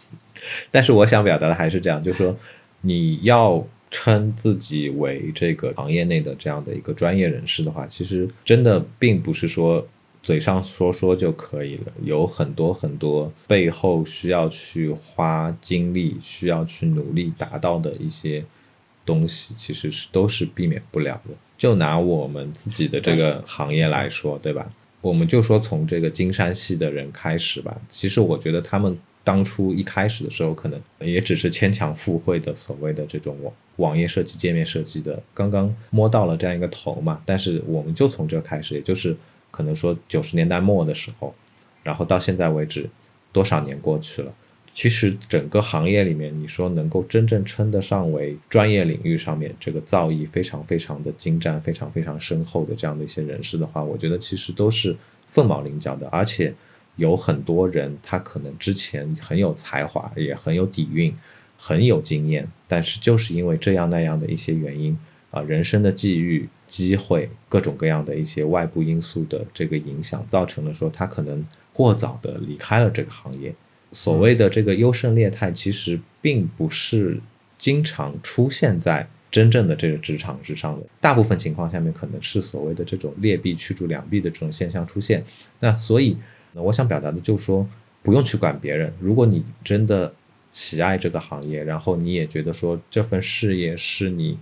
[0.70, 2.36] 但是我想表达的还是这样，就是说
[2.82, 9.86] 你要称自己为这个行业内的这样的一个专业人士的话，其实真的并不是说
[10.22, 18.44] 嘴上说说就可以了，有很多很多背后需要去花精力、需要去努力达到的一些
[19.04, 21.34] 东西，其实是都是避免不了的。
[21.60, 24.66] 就拿我们自己的这个行业来说，对吧？
[25.02, 27.78] 我们就说从这个金山系的人开始吧。
[27.86, 37.20] 其实我觉得他们当初一开始的时候，可能也只是牵强附会的所谓的这种网网页设计、界面设计的，刚刚摸到了这样一个头嘛。
[37.26, 39.14] 但是我们就从这开始，也就是
[39.50, 41.34] 可能说九十年代末的时候，
[41.82, 42.88] 然后到现在为止，
[43.32, 44.32] 多少年过去了。
[44.72, 56.54] 其实整个行业里面，你说能够真正称得上为专业领域上面这个造诣非常非常的精湛、非常非常深厚的这样的一些人士的话，我觉得其实都是凤毛麟角的，而且
[56.96, 61.12] 有很多人他可能之前很有才华，也很有底蕴，
[61.58, 64.96] 很有经验，但是就是因为这样那样的一些原因
[65.32, 73.52] 啊、人生的际遇、机会、各种各样的一些外部因素的这个影响，造成了说他可能过早的离开了这个行业。
[73.92, 77.20] 所谓的这个优胜劣汰，其实并不是
[77.58, 80.86] 经常出现在真正的这个职场之上的。
[81.00, 85.24] 大部分情况下面，可能是所谓的这种劣币驱逐良币的这种现象出现。
[85.60, 86.16] 那所以，
[86.54, 87.68] 我想表达的就是说，
[88.02, 88.92] 不用去管别人。
[88.98, 90.12] 如果你真的
[90.50, 94.38] 喜爱这个行业，然后你也觉得说这份事业是你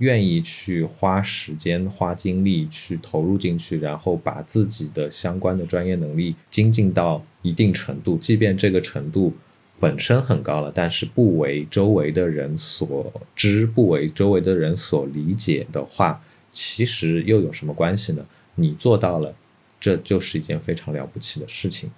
[0.00, 9.32] 愿意去花时间、花精力去投入进去，然后把自己的相关的专业能力精进到一定程度，即便这个程度
[9.78, 18.26] 本身很高了，但是不为周围的人所知，不为周围的人所理解的话，其实又有什么关系呢？
[18.56, 19.34] 你做到了，
[19.78, 21.90] 这就是一件非常了不起的事情。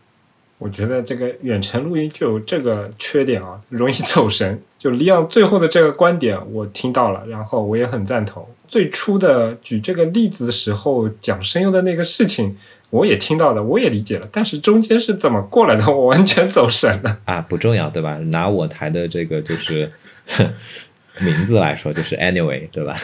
[0.63, 4.63] 我觉得这个远程录音就有这个缺点啊，容易走神。
[4.79, 8.47] 就李昂最后的这个观点，我听到了，然后我也很赞同。
[8.69, 12.57] 最初的举这个例子的时候讲声优的那个事情，
[12.91, 14.29] 我也听到了，我也理解了。
[14.33, 17.41] 但是中间是怎么过来的，我完全走神了 啊！
[17.41, 18.17] 不重要，对吧？
[18.19, 19.91] 拿我台的这个就是
[21.21, 22.97] 名字来说，就是 anyway，对吧？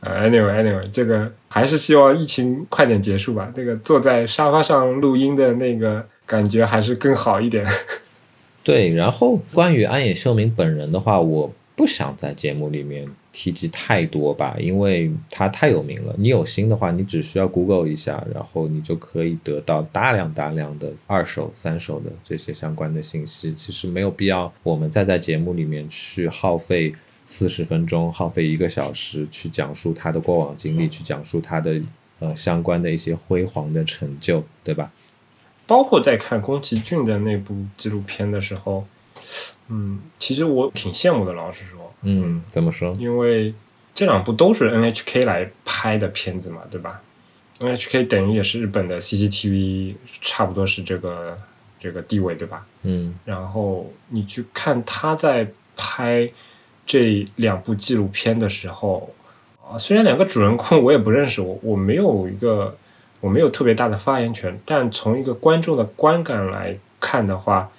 [0.00, 3.50] 啊，anyway，anyway，这个还是希望疫情快点结束吧。
[3.56, 6.06] 那个坐在沙发上录音的那个。
[6.26, 7.66] 感觉还是更好一点。
[8.64, 16.14] 对，然后关于安野秀明本人的话，我不想在节目里面提及太多吧，因为他太有名了。
[16.16, 23.52] 你有心的话，你只需要 Google 一下，然后你就可以得到大量大量的二手、三手的这些相关的信息。
[23.52, 26.94] 其实没有必要我们再在节目里面去耗费
[27.26, 31.78] 四十分钟、耗费一个小时去讲述他的过往经历，去讲述他的
[32.20, 34.90] 呃相关的一些辉煌的成就，对吧？
[35.66, 38.86] 包括在看宫崎骏的那部纪录片的时候，
[39.68, 42.92] 嗯，其实我挺羡慕的，老实说，嗯，怎么说？
[42.98, 43.54] 因为
[43.94, 47.00] 这两部都是 NHK 来拍的片子嘛，对吧
[47.60, 51.38] ？NHK 等于也是日本的 CCTV，差不多是这个
[51.78, 52.66] 这个地位，对吧？
[52.82, 56.30] 嗯，然后你去看他在拍
[56.84, 59.14] 这两部纪录片的时候，
[59.66, 62.76] 啊，虽然两个主人公我也不认识，我我没有一个。
[63.24, 67.70] 我没有特别大的发言权，但从一个观众的观感来看的话，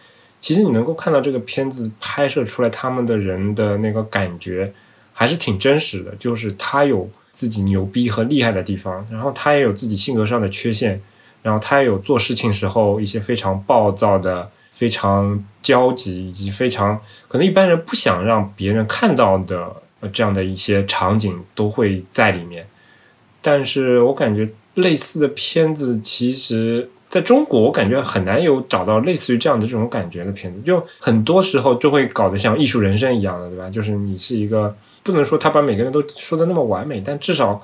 [0.41, 4.73] 其实你能够看到这个片子拍摄出来他们的人的那个感觉
[5.13, 6.15] 还是挺真实的。
[6.15, 10.99] 就是他有自己牛逼和厉害的地方，然后他也有自己性格上的缺陷，
[11.43, 19.75] 然后他也有做事情时候一些非常暴躁的、非常焦急以及非常可能一般人不想让别人看到的
[20.11, 22.65] 这样的一些场景都会在里面。
[23.43, 24.49] 但是我感觉。
[24.75, 33.69] 类似的片子，其实在中国我感觉很难有找到类似于这样的这种感觉的片子，就很多时候就会搞得像艺术人生一样的，对吧？
[33.69, 37.61] 就是你是一个不能说他把每个人都说的那么完美，但至少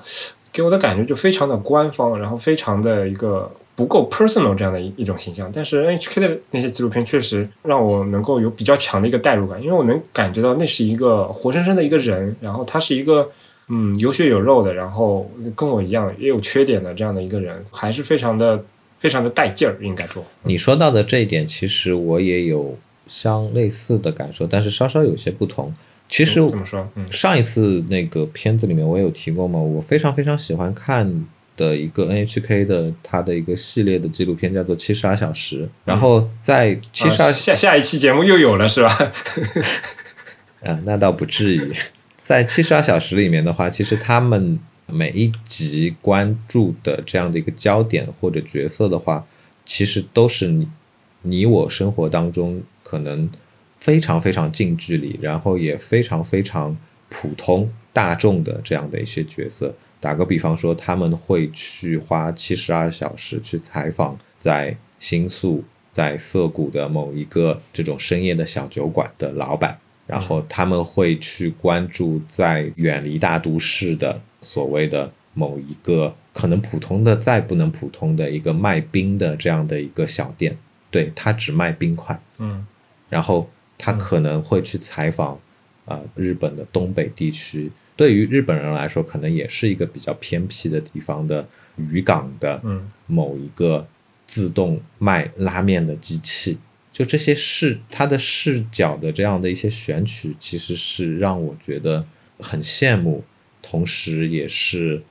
[0.52, 5.50] 给我的感觉就非常的官方，然后非常的一个不够 personal 这样的一一种形象。
[5.52, 13.30] 但是 NHK 的那些纪录片确实让我能够有比较强的一个代入感，因为我能感觉到那是一个活生生的一个人，然后他是一个。
[13.68, 18.64] 嗯，有血有肉的，然后跟我一样也有缺点的这样的一个人，还是非常的
[19.00, 20.24] 非常的带劲儿，应该说。
[20.42, 25.72] 你说到的这一点，其实我也有相类似的感受，但是稍稍有些不同。
[26.08, 26.86] 其实怎么说？
[26.96, 31.24] 嗯，上一次那个片子里面我有提过嘛，我非常非常喜欢看
[31.56, 39.12] 的一个 NHK 的它的一个系列的纪录片叫做《七十二小时》，然后在七十二下下一期节目又有了是吧？
[40.64, 41.72] 啊，那倒不至于。
[42.32, 49.26] 在七十二小时里面的话，其实他们每一集关注的这样的一个焦点或者角色的话，
[49.66, 50.66] 其实都是你
[51.20, 53.28] 你我生活当中可能
[53.76, 56.74] 非常非常近距离，然后也非常非常
[57.10, 59.74] 普通大众的这样的一些角色。
[60.00, 69.78] 打个比方说，他们会去花七十二小时去采访在新宿在涩谷的某一个这种深夜的小酒馆的老板。
[70.12, 80.54] 然后他们会去关注在远离大都市的所谓的某一个可能普通的再不能普通的一个卖冰的这样的一个小店，
[80.90, 82.66] 对他只卖冰块，嗯，
[83.08, 83.48] 然后
[83.78, 85.38] 他可能会去采访
[85.86, 92.60] 啊日本的东北地区，对于日本人来说可能也是一个比较偏僻的地方的渔港的
[93.06, 93.86] 某一个
[94.26, 96.58] 自动卖拉面的机器。
[96.92, 102.06] 就这些视他的视角的这样的一些选取，其实是让我觉得
[102.38, 103.24] 很羡慕，
[103.62, 105.02] 同时也是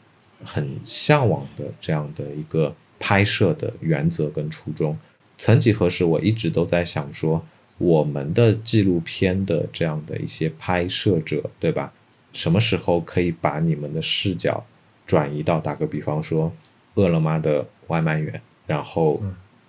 [0.43, 4.95] 很向往的这样的一个拍摄的原则跟初衷。
[5.39, 7.43] 曾几何时，我一直都在想说，
[7.79, 11.91] 我们的纪录片的这样的一些拍摄者，对吧？
[12.31, 14.63] 什么时候可以把你们的视角
[15.07, 16.53] 转移到，打个比方说，
[16.93, 19.19] 饿了么的外卖员，然后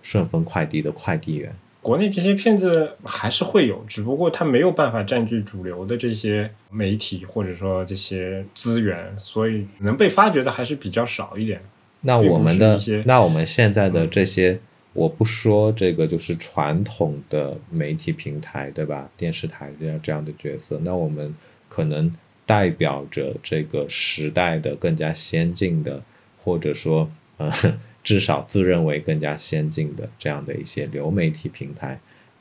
[0.03, 1.55] 顺丰快递的快递员。
[1.83, 11.61] 国内这些片子还是会有，只不过它没有办法占据主流的这些媒体或者说这些资源，所以能被发掘的还是比较少一点。
[11.99, 14.57] 那我们的那我们现在的这些，
[14.93, 19.09] 我不说这个就是传统的媒体平台，对吧？
[19.17, 21.35] 电视台这样这样的角色，那我们
[21.67, 22.09] 可能
[22.45, 26.01] 代表着这个时代的更加先进的，
[26.39, 27.51] 或者说呃。
[28.03, 31.99] 至少自认为更加先进的这样的一些流媒体平台，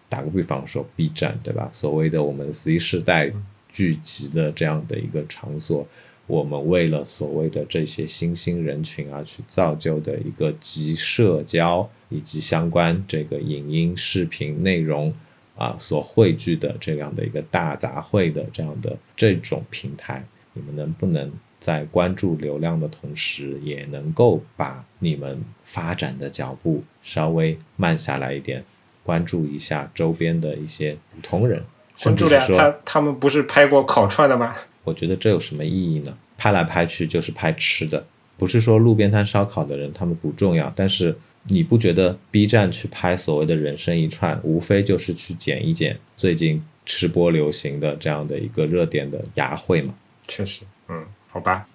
[0.08, 1.68] 打个比方说，B 站对吧？
[1.70, 3.32] 所谓的我们 Z 世代
[3.70, 5.86] 聚集的这样的一个场所，
[6.26, 15.14] 我们为了所谓的这些新兴人群而去造就的一个集社交以及相关这个影音视频内容
[15.56, 21.30] 啊所汇聚的这样的一个大杂烩的这样的这种平台，你们能不能
[21.62, 28.64] 在关注流量的同时，也能够把你们发展的脚步稍微慢下来一点？
[29.04, 31.62] 关注一下周边的一些普通人，
[32.02, 34.52] 关注的呀，他他们不是拍过烤串的吗？
[34.82, 36.16] 我觉得这有什么意义呢？
[36.36, 38.04] 拍来拍去就是拍吃的，
[38.36, 49.94] 不是说路边摊烧烤的人他们不重要，但是你不觉得 B 站去拍所谓的人生一串，无非就是去剪一剪最近吃播流行的这样的一个热点的牙慧吗？
[50.28, 51.66] 确实，嗯，好吧，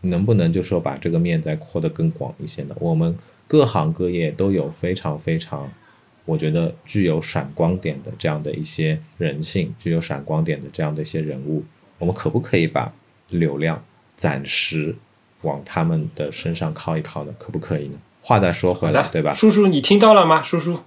[0.00, 2.74] 能不能就说把这个面再扩得更广一些呢？
[2.80, 5.70] 我们各行各业都有非常非常。
[6.24, 11.64] 我觉得具有闪光点的这样的一些人性，具有闪光点的这样的一些人物，
[11.98, 12.92] 我们可不可以把
[13.30, 13.84] 流量
[14.14, 14.94] 暂时
[15.42, 17.34] 往他们的身上靠一靠呢？
[17.40, 17.98] 可不可以呢？
[18.20, 19.34] 话再说回来，对吧？
[19.34, 20.40] 叔叔，你听到了吗？
[20.44, 20.78] 叔叔，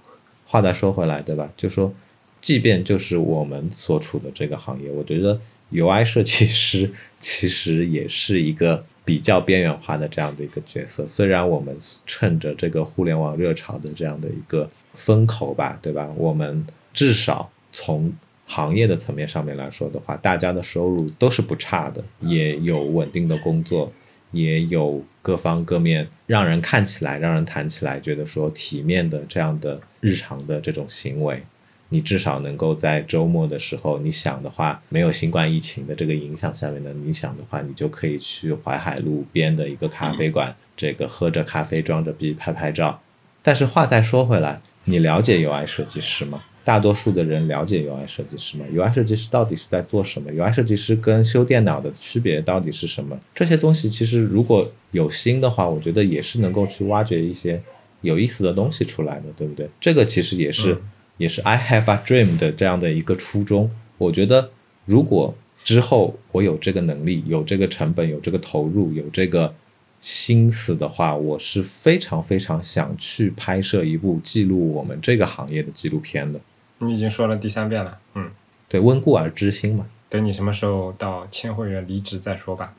[0.46, 1.52] 话再说回来，对吧？
[1.54, 1.92] 就说，
[2.40, 5.38] 即便就是我们所处的这个行业，我觉得
[5.72, 11.06] UI 设计师其实也是一个比较边缘化的这样的一个角色。
[11.06, 14.70] 虽然我们趁着这个互联网热潮的这样的一个。
[14.98, 16.10] 风口吧，对吧？
[16.16, 18.10] 我们至少从
[18.46, 23.92] 行业的层面上面来说的话，大家的收入都是不差的，也有稳定的工作，
[24.30, 31.42] 也有各方各面让人看起来、让人谈起来觉得说体面的这样的日常的这种行为。
[31.90, 43.00] 你至少能够在周末的时候，你想的话，没有新冠疫情的这个影响下面呢，你想的话，你就可以去淮海路边的一个咖啡馆，这个喝着咖啡，装着逼拍拍照。
[43.42, 44.60] 但是话再说回来。
[44.88, 46.44] 你了解 UI 设计师吗？
[46.62, 53.18] 大多数的人了解 UI 设计师吗？UI 设计师到底是在做什么？UI 设计师跟修电脑的区别到底是什么？
[53.34, 57.60] 这些东西其实如果有心的话，我觉得也是能够去挖掘一些
[58.02, 59.68] 有意思的东西出来的，对不对？
[59.80, 60.76] 这个其实也是
[61.16, 63.70] 也是 I have a dream 的这样的一个初衷。
[63.98, 64.50] 我觉得
[64.84, 69.54] 如果之后我有这个能力、有这个成本、有这个投入、有这个。
[69.98, 76.38] 心思的话，我是非常非常想去拍摄一部记录我们这个行业的纪录片的。
[76.78, 78.30] 你已经说了第三遍了，嗯，
[78.68, 79.86] 对，温故而知新嘛。
[80.10, 82.74] 等你什么时候到千会员离职再说吧。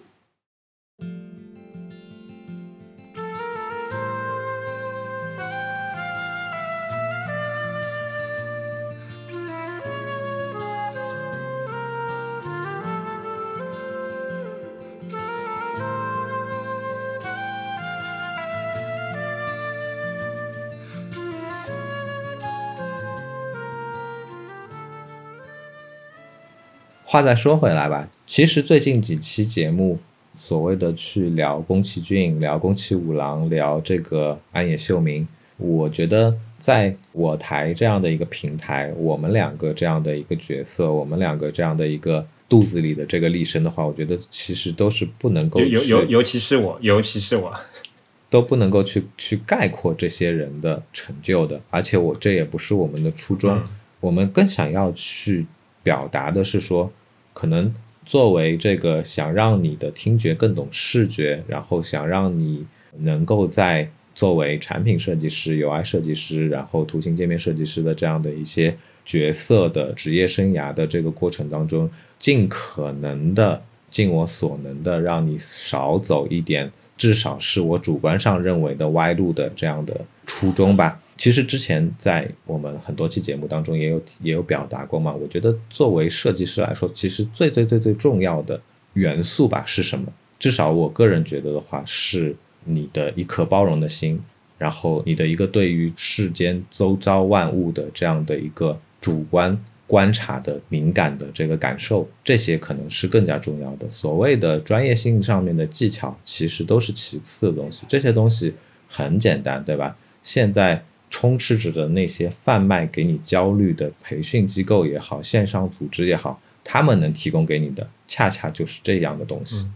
[27.10, 29.98] 话再说回来吧，其实最近几期节目，
[30.38, 47.54] 所谓的去聊宫崎骏、聊宫崎五郎、聊这个安野秀明，我觉得在我台这样的一个平台，我们两个这样的一个角色，我们两个这样的一个肚子里的这个立身的话，我觉得其实都是不能够，尤尤尤其是我，尤其是我，
[48.30, 53.58] 都不能够去去概括这些人的成就的，而且我这也不是我们的初衷，
[54.02, 55.46] 我们更想要去
[55.88, 56.92] 表达的是说。
[57.40, 57.72] 可能
[58.04, 62.66] 作为这个想让你的听觉更懂视觉，然后想让你
[63.02, 68.76] 能够在作为产品设计师、UI 设计师，然后图形界面设计师的这样的一些
[69.06, 73.62] 角色的职业生涯的这个过程当中，尽可能的、
[73.92, 81.00] 尽我所能的，让你少走一点，至少是我主观上认为的歪路的这样的初衷吧。
[81.18, 85.14] 其实之前在我们很多期节目当中也有也有表达过嘛。
[85.14, 88.60] 我觉得作为设计师来说，其实最最最最重要的
[88.94, 90.06] 元素吧是什么？
[90.38, 92.36] 至少我个人觉得的话，是
[92.66, 94.22] 你的一颗包容的心，
[94.60, 99.58] 然后你的一个对于世间周遭万物的这样的一个主观
[99.88, 103.90] 观察的敏感的这个感受，这些可能是更加重要的。
[103.90, 107.86] 所谓的专业性上面的技巧，其实都是其次的东西。
[107.88, 108.54] 这些东西
[108.88, 109.98] 很简单，对吧？
[110.22, 110.84] 现在。
[111.10, 119.70] 充斥着的那些贩卖给你焦虑的培训机构也好，线上组织也好，他们能提供给你的，恰恰就是这样的东西，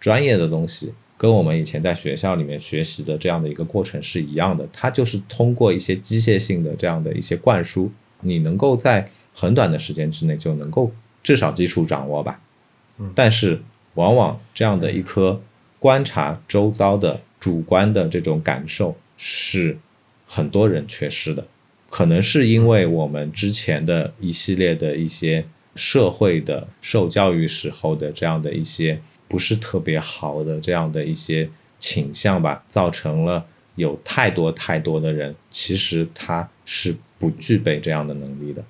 [0.00, 4.68] 专业的东西，跟我们以前在学校里面学习的这样的一个过程是一样的。
[4.72, 7.88] 它就是通过一些机械性的这样的一些灌输，
[8.22, 12.40] 你能够在很短的时间之内就能够至少基础掌握吧。
[13.14, 13.60] 但是
[13.94, 15.40] 往往这样的一颗
[15.78, 19.78] 观察周遭的主观的这种感受是。
[20.24, 21.46] 很多人缺失的，
[21.90, 25.44] 可能是因为我们之前的一系列的一些
[25.76, 38.64] 社会的受教育时候的这样的一些不是特别好的这样的一些倾向吧，造成了有太多太多的人其实他是不具备这样的能力的。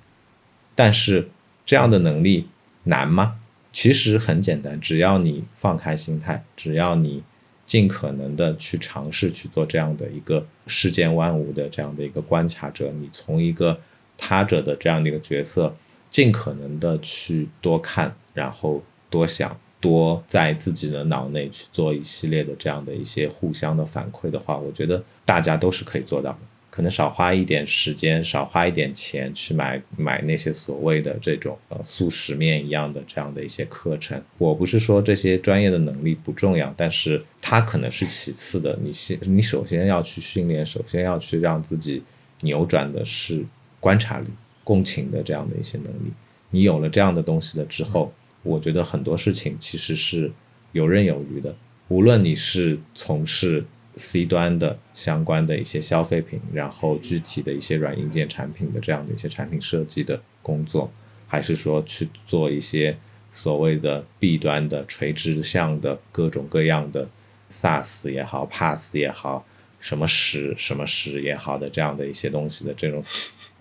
[0.75, 1.29] 但是
[1.65, 2.47] 这样的能力
[2.83, 3.39] 难吗？
[3.71, 7.23] 其实很简单，只要你放开心态，只要你。
[7.65, 13.79] 尽可能的去尝试去做这样的一个世间万物的这样的一个观察者，你从一个
[14.17, 15.73] 他者的这样的一个角色，
[16.11, 26.39] 尽可能的去多看，然后多想，多在自己的脑内去做一系列的这样的一些互相的反馈的话，我觉得大家都是可以做到的。
[26.73, 34.19] 可能少花一点时间，少花一点钱去买买那些所谓的这种呃速食面一样的这样的一些课程。
[34.39, 38.75] 我不是说这些专业的能力不重要，但是它可能是其次的。
[38.81, 42.01] 你先，你首先要去训练，首先要去让自己
[42.41, 43.45] 扭转的是
[43.79, 44.27] 观察力、
[44.63, 46.11] 共情的这样的一些能力。
[46.49, 48.11] 你有了这样的东西了之后，
[48.41, 50.31] 我觉得很多事情其实是
[50.71, 51.55] 游刃有余的。
[51.89, 53.63] 无论你是从事。
[53.95, 60.91] C 端的相关的一些消费品，然后具体的一些软硬件产品的这样的一些产品设计的工作，
[61.27, 62.97] 还是说去做一些
[63.31, 67.07] 所谓的 B 端的垂直向的各种各样的
[67.49, 69.45] SaaS 也好，PaaS 也好，
[69.79, 73.03] 什么史什么史也好的这样的一些东西的这种。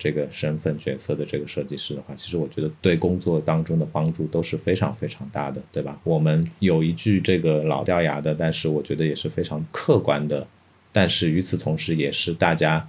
[0.03, 5.97] 这个身份角色的这个设计师的话，其实我觉得对工作当中的帮助都是非常非常大的，对吧？
[6.03, 10.45] 我们有一句这个老掉牙的，但是我觉得也是非常客观的，
[10.91, 12.85] 但是与此同时也是大家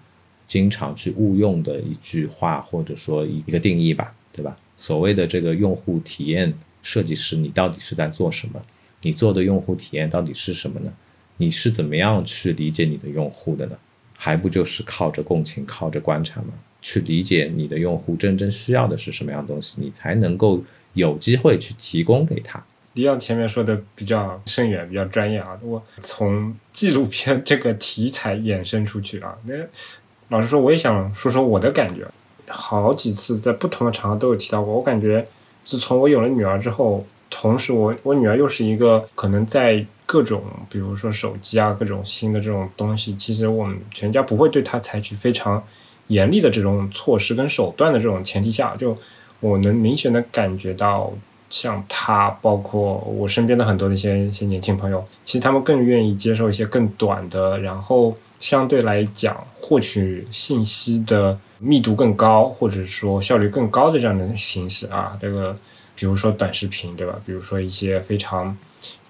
[0.47, 4.57] 经常去误用的一句话，或者说一个定义吧，对吧？
[4.75, 6.51] 所谓的这个用户体验
[6.81, 8.59] 设计师，你到底是在做什么？
[9.03, 10.91] 你做的用户体验到底是什么呢？
[11.37, 13.77] 你是怎么样去理解你的用户的呢？
[14.17, 16.53] 还不就是靠着共情，靠着观察吗？
[16.83, 20.61] 去理解你的用户真正需要的是什么样的东西，你才能够
[20.93, 22.63] 有机会去提供给他。
[22.93, 25.57] 李昂前面说的比较深远，比较专业啊。
[25.63, 29.55] 我从纪录片这个题材衍生出去啊，那
[30.29, 32.05] 老实说，我也想说说我的感觉。
[32.47, 35.25] 好几次在不同的场合都有提到过，我感觉
[35.65, 45.63] 自从我有了女儿之后，同时我我女儿又是一个可能在各种，比如说手机啊，各种新的这种东西，其实我们全家不会对她采取非常。
[46.13, 48.97] 严厉的这种措施跟手段的这种前提下，就
[49.39, 51.11] 我能明显的感觉到，
[51.49, 65.55] 像他，包括我身边的很多的一些一些年轻朋友，其实他们更愿意接受一些更短的，然后相对来讲获取信息的密度更高，或者说效率更高的这样的形式啊，这个
[65.95, 67.19] 比如说短视频，对吧？
[67.25, 68.55] 比如说一些非常。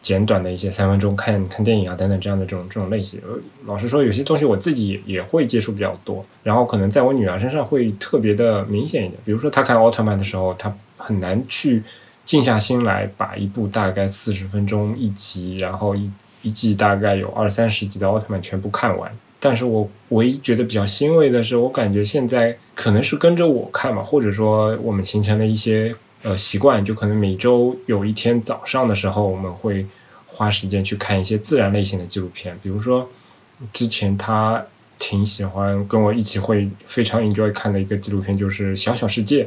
[0.03, 3.21] 简短的一些三分钟看看电影啊等等这样的这种这种类型，
[3.65, 9.17] 老实说，有些东西我自己也会接触比较多，然后可能在我女儿身上会特别的明显一点。
[9.23, 11.81] 比如说她看奥特曼的时候，她很难去
[12.25, 19.09] 静下心来把一部大概四十分钟一集，然后一一季大概有二三十集的奥特曼全部看完。
[19.39, 25.95] 但是我唯一觉得比较欣慰的是，我感觉现在可能是跟着我看嘛，或者说我们形成了一些。
[26.23, 29.85] 呃，习惯就可能每周有一天早上的时候，我们会
[30.25, 32.57] 花时间去看一些自然类型的纪录片。
[32.63, 33.09] 比如说，
[33.73, 34.65] 之前他
[34.97, 39.43] 挺喜欢跟我一起会非常 enjoy 看的一个纪录片，就是《小小世界》。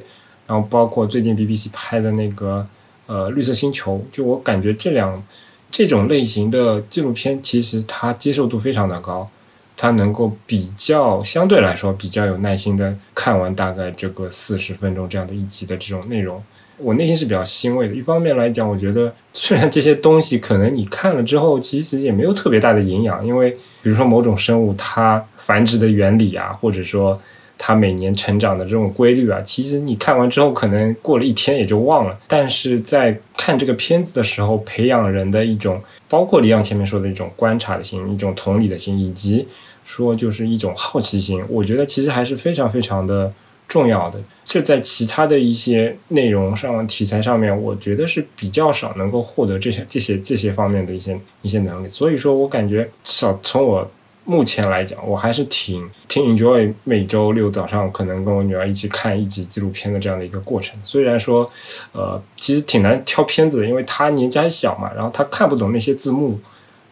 [0.46, 2.64] 然后包括最近 BBC 拍的那个
[3.06, 5.24] 呃《绿色星球》，就我感觉这两
[5.70, 9.28] 这种类型的纪录片，其实它接受度非常的高，
[9.76, 16.40] 它能够比较相对来说比较有耐心的看完大概这个四十分钟这样的一集的这种内容。
[16.78, 17.94] 我内心是比较欣慰的。
[17.94, 23.50] 一方面来讲，我觉得虽然这些东西可能你看了之后，其实也没有特别大的营养，因为
[23.82, 27.18] 比如说某种生物它繁殖的原理啊，或者说
[27.56, 32.18] 它每年成长的这种规律啊，其实你看完之后可能过了一天也就忘了。
[32.26, 39.48] 但是在看这个片子的时候，培养人的一种，包括李阳前面说的一种观察的心、一种同理的心，以及
[39.84, 43.32] 说就是一种好奇心，我觉得其实还是非常非常的。
[43.68, 51.88] 重要的，这在其他的一些内容上、题材上面，我觉得是比较少能够获得这些、这些、这些方面的一些一些能力。
[51.88, 53.90] 所以说我感觉，至少从我
[54.24, 60.78] 目前来讲，我还是挺挺 enjoy 每周六早上可能跟我女儿一起看一集纪录片的这样的一个过程。
[60.84, 61.50] 虽然说，
[61.92, 66.38] 呃，其实挺难挑片子的，因为她年纪还小嘛，然后她看不懂那些字幕，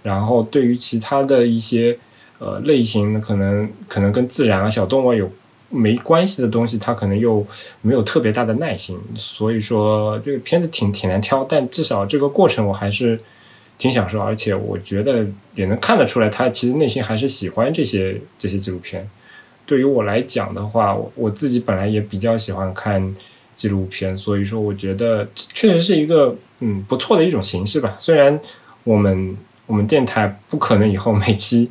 [0.03, 1.97] 然后对于其他的一些
[2.41, 5.31] 呃类型，可能可能跟自然啊、小动物有。
[5.75, 7.45] 没关系的东西，他可能又
[7.83, 13.19] 没有特别大的耐心，所以说这个片子挺挺难挑，但至少这个过程我还是
[13.77, 19.09] 挺享受，而且我觉得也能看得出来，他其实内心还是喜欢这些这些纪录片。
[19.67, 23.15] 对于我来讲的话，我自己本来也比较喜欢看
[23.57, 27.97] 纪录片，所以说我觉得确实是一个嗯不错的一种形式吧。
[27.99, 28.39] 虽然
[28.85, 31.69] 我们我们电台不可能以后每期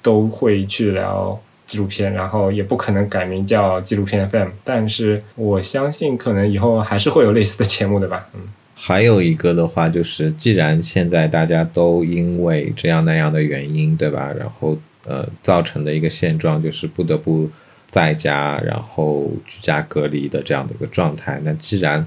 [0.00, 1.38] 都会去聊
[1.74, 8.28] 纪录片，然后也不可能改名叫纪录片 FM，但是我相信可能以后还是会有类似的节目的吧。
[8.34, 8.40] 嗯，
[8.74, 14.32] 还有一个的话就是，既然现在大家都因为这样那样的原因，对吧？
[14.38, 14.78] 然后。
[15.06, 17.46] 呃，造成的一个现状就是不得不
[17.90, 21.38] 在家，然后居家隔离的这样的一个状态。
[21.44, 22.06] 那既然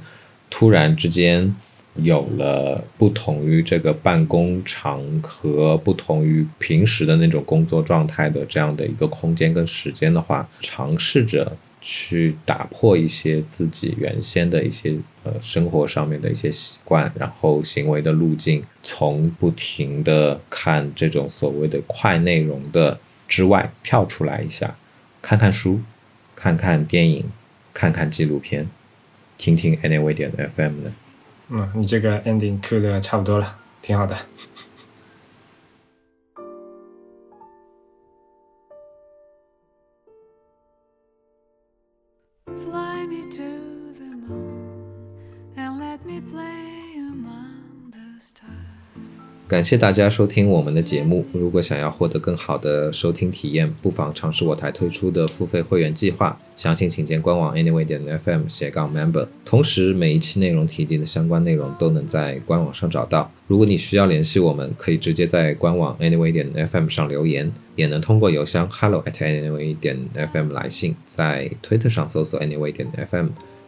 [0.49, 1.55] 突然之间
[1.97, 11.57] 有了不同于这个办公场合、不同于平时的那种工作状态的这样的一个空间跟时间的话，尝试着。
[11.79, 24.75] 去打破一些自己原先的一些呃生活上面的一些习惯，然后行为的路径，从不停的看这种所谓的快内容的之外跳出来一下，
[25.21, 25.79] 看看书，
[26.35, 27.23] 看看电影，
[27.73, 28.67] 看看纪录片，
[29.37, 30.91] 听听 Anyway 点 FM 的。
[31.49, 34.17] 嗯，你这个 ending cut 的差不多了，挺好的。
[49.47, 51.25] 感谢大家收听我们的节目。
[51.31, 56.37] 如果想要获得更好的收听体验，不妨尝试我台推出的付费会员计划。
[56.57, 59.25] 详情请见官网 anyway 点 fm 斜杠 member。
[59.45, 63.31] 同时，每一期内容提及的相关内容都能在官网上找到。
[63.47, 70.93] 如果你需要联系我们，可以直接在官网 anyway 点 fm 上留言，也能通过邮箱 hello at anyway 点 fm 来信。
[71.05, 73.27] 在推特上搜索 anyway 点 fm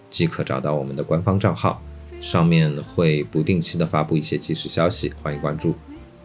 [0.09, 1.81] 即可找到我们的官方账号。
[2.19, 5.73] 上面会不定期的发布一些即时消息，欢迎关注。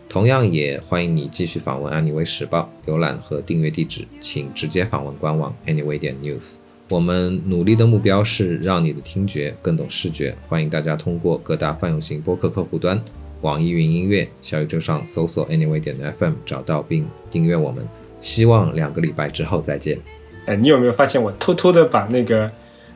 [0.09, 6.59] 同样也欢迎你继续访问《安妮微时报》，浏览和订阅地址，请直接访问官网 anyway 点 news。
[6.91, 13.03] 我们努力的目标是让你的听觉更懂视觉，欢迎大家通过各大泛用型播客客户端、
[13.41, 17.85] 网易云音乐、小宇宙上搜索 anyway 点 fm 找到并订阅我们。
[18.21, 19.99] 希望两个礼拜之后再见。
[20.47, 22.51] 哎，你有没有发现我偷偷的把那个？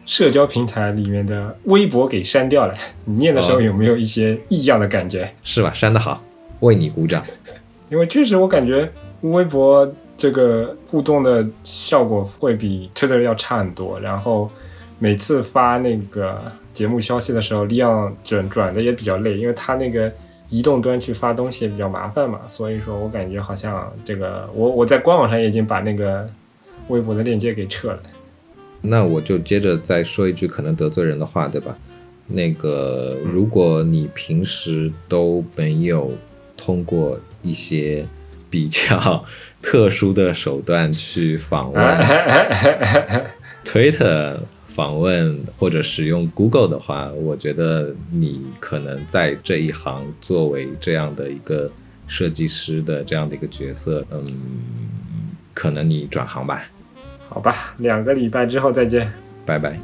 [0.09, 2.73] 社交平台里面的微博给删掉了，
[3.05, 5.31] 你念的时候有没有一些异样的感觉？
[5.43, 5.71] 是吧？
[5.71, 6.25] 删得好，
[6.61, 7.23] 为你鼓掌。
[7.91, 8.91] 因为确实我感觉
[9.21, 9.87] 微博
[10.17, 14.51] 这个互动的效果会比 Twitter 要差很多，然后
[14.99, 16.41] 每次发那个
[16.73, 20.11] 节目消息的时候，利用转转的也比较累，因为它那个
[20.49, 26.27] 移动端去发东西也比较麻烦嘛，所以说我感觉好像这个我我在官网上已经把那个
[26.89, 27.99] 微博的链接给撤了。
[28.81, 31.77] 那我就接着再说一句可能得罪人的话，对吧？
[32.29, 36.13] 那个，如果你平时都没有
[36.57, 38.07] 通过一些
[38.51, 39.25] 比较
[39.63, 41.83] 特殊的手段去访问
[43.65, 51.71] Twitter 访问或者使用 Google 的话，我觉得你可能在这一行作为这样的一个
[52.07, 54.37] 设计师的这样的一个角色，嗯，
[55.55, 56.63] 可能你转行吧。
[57.39, 59.13] 好吧，两个礼拜之后再见，
[59.47, 59.79] 拜拜。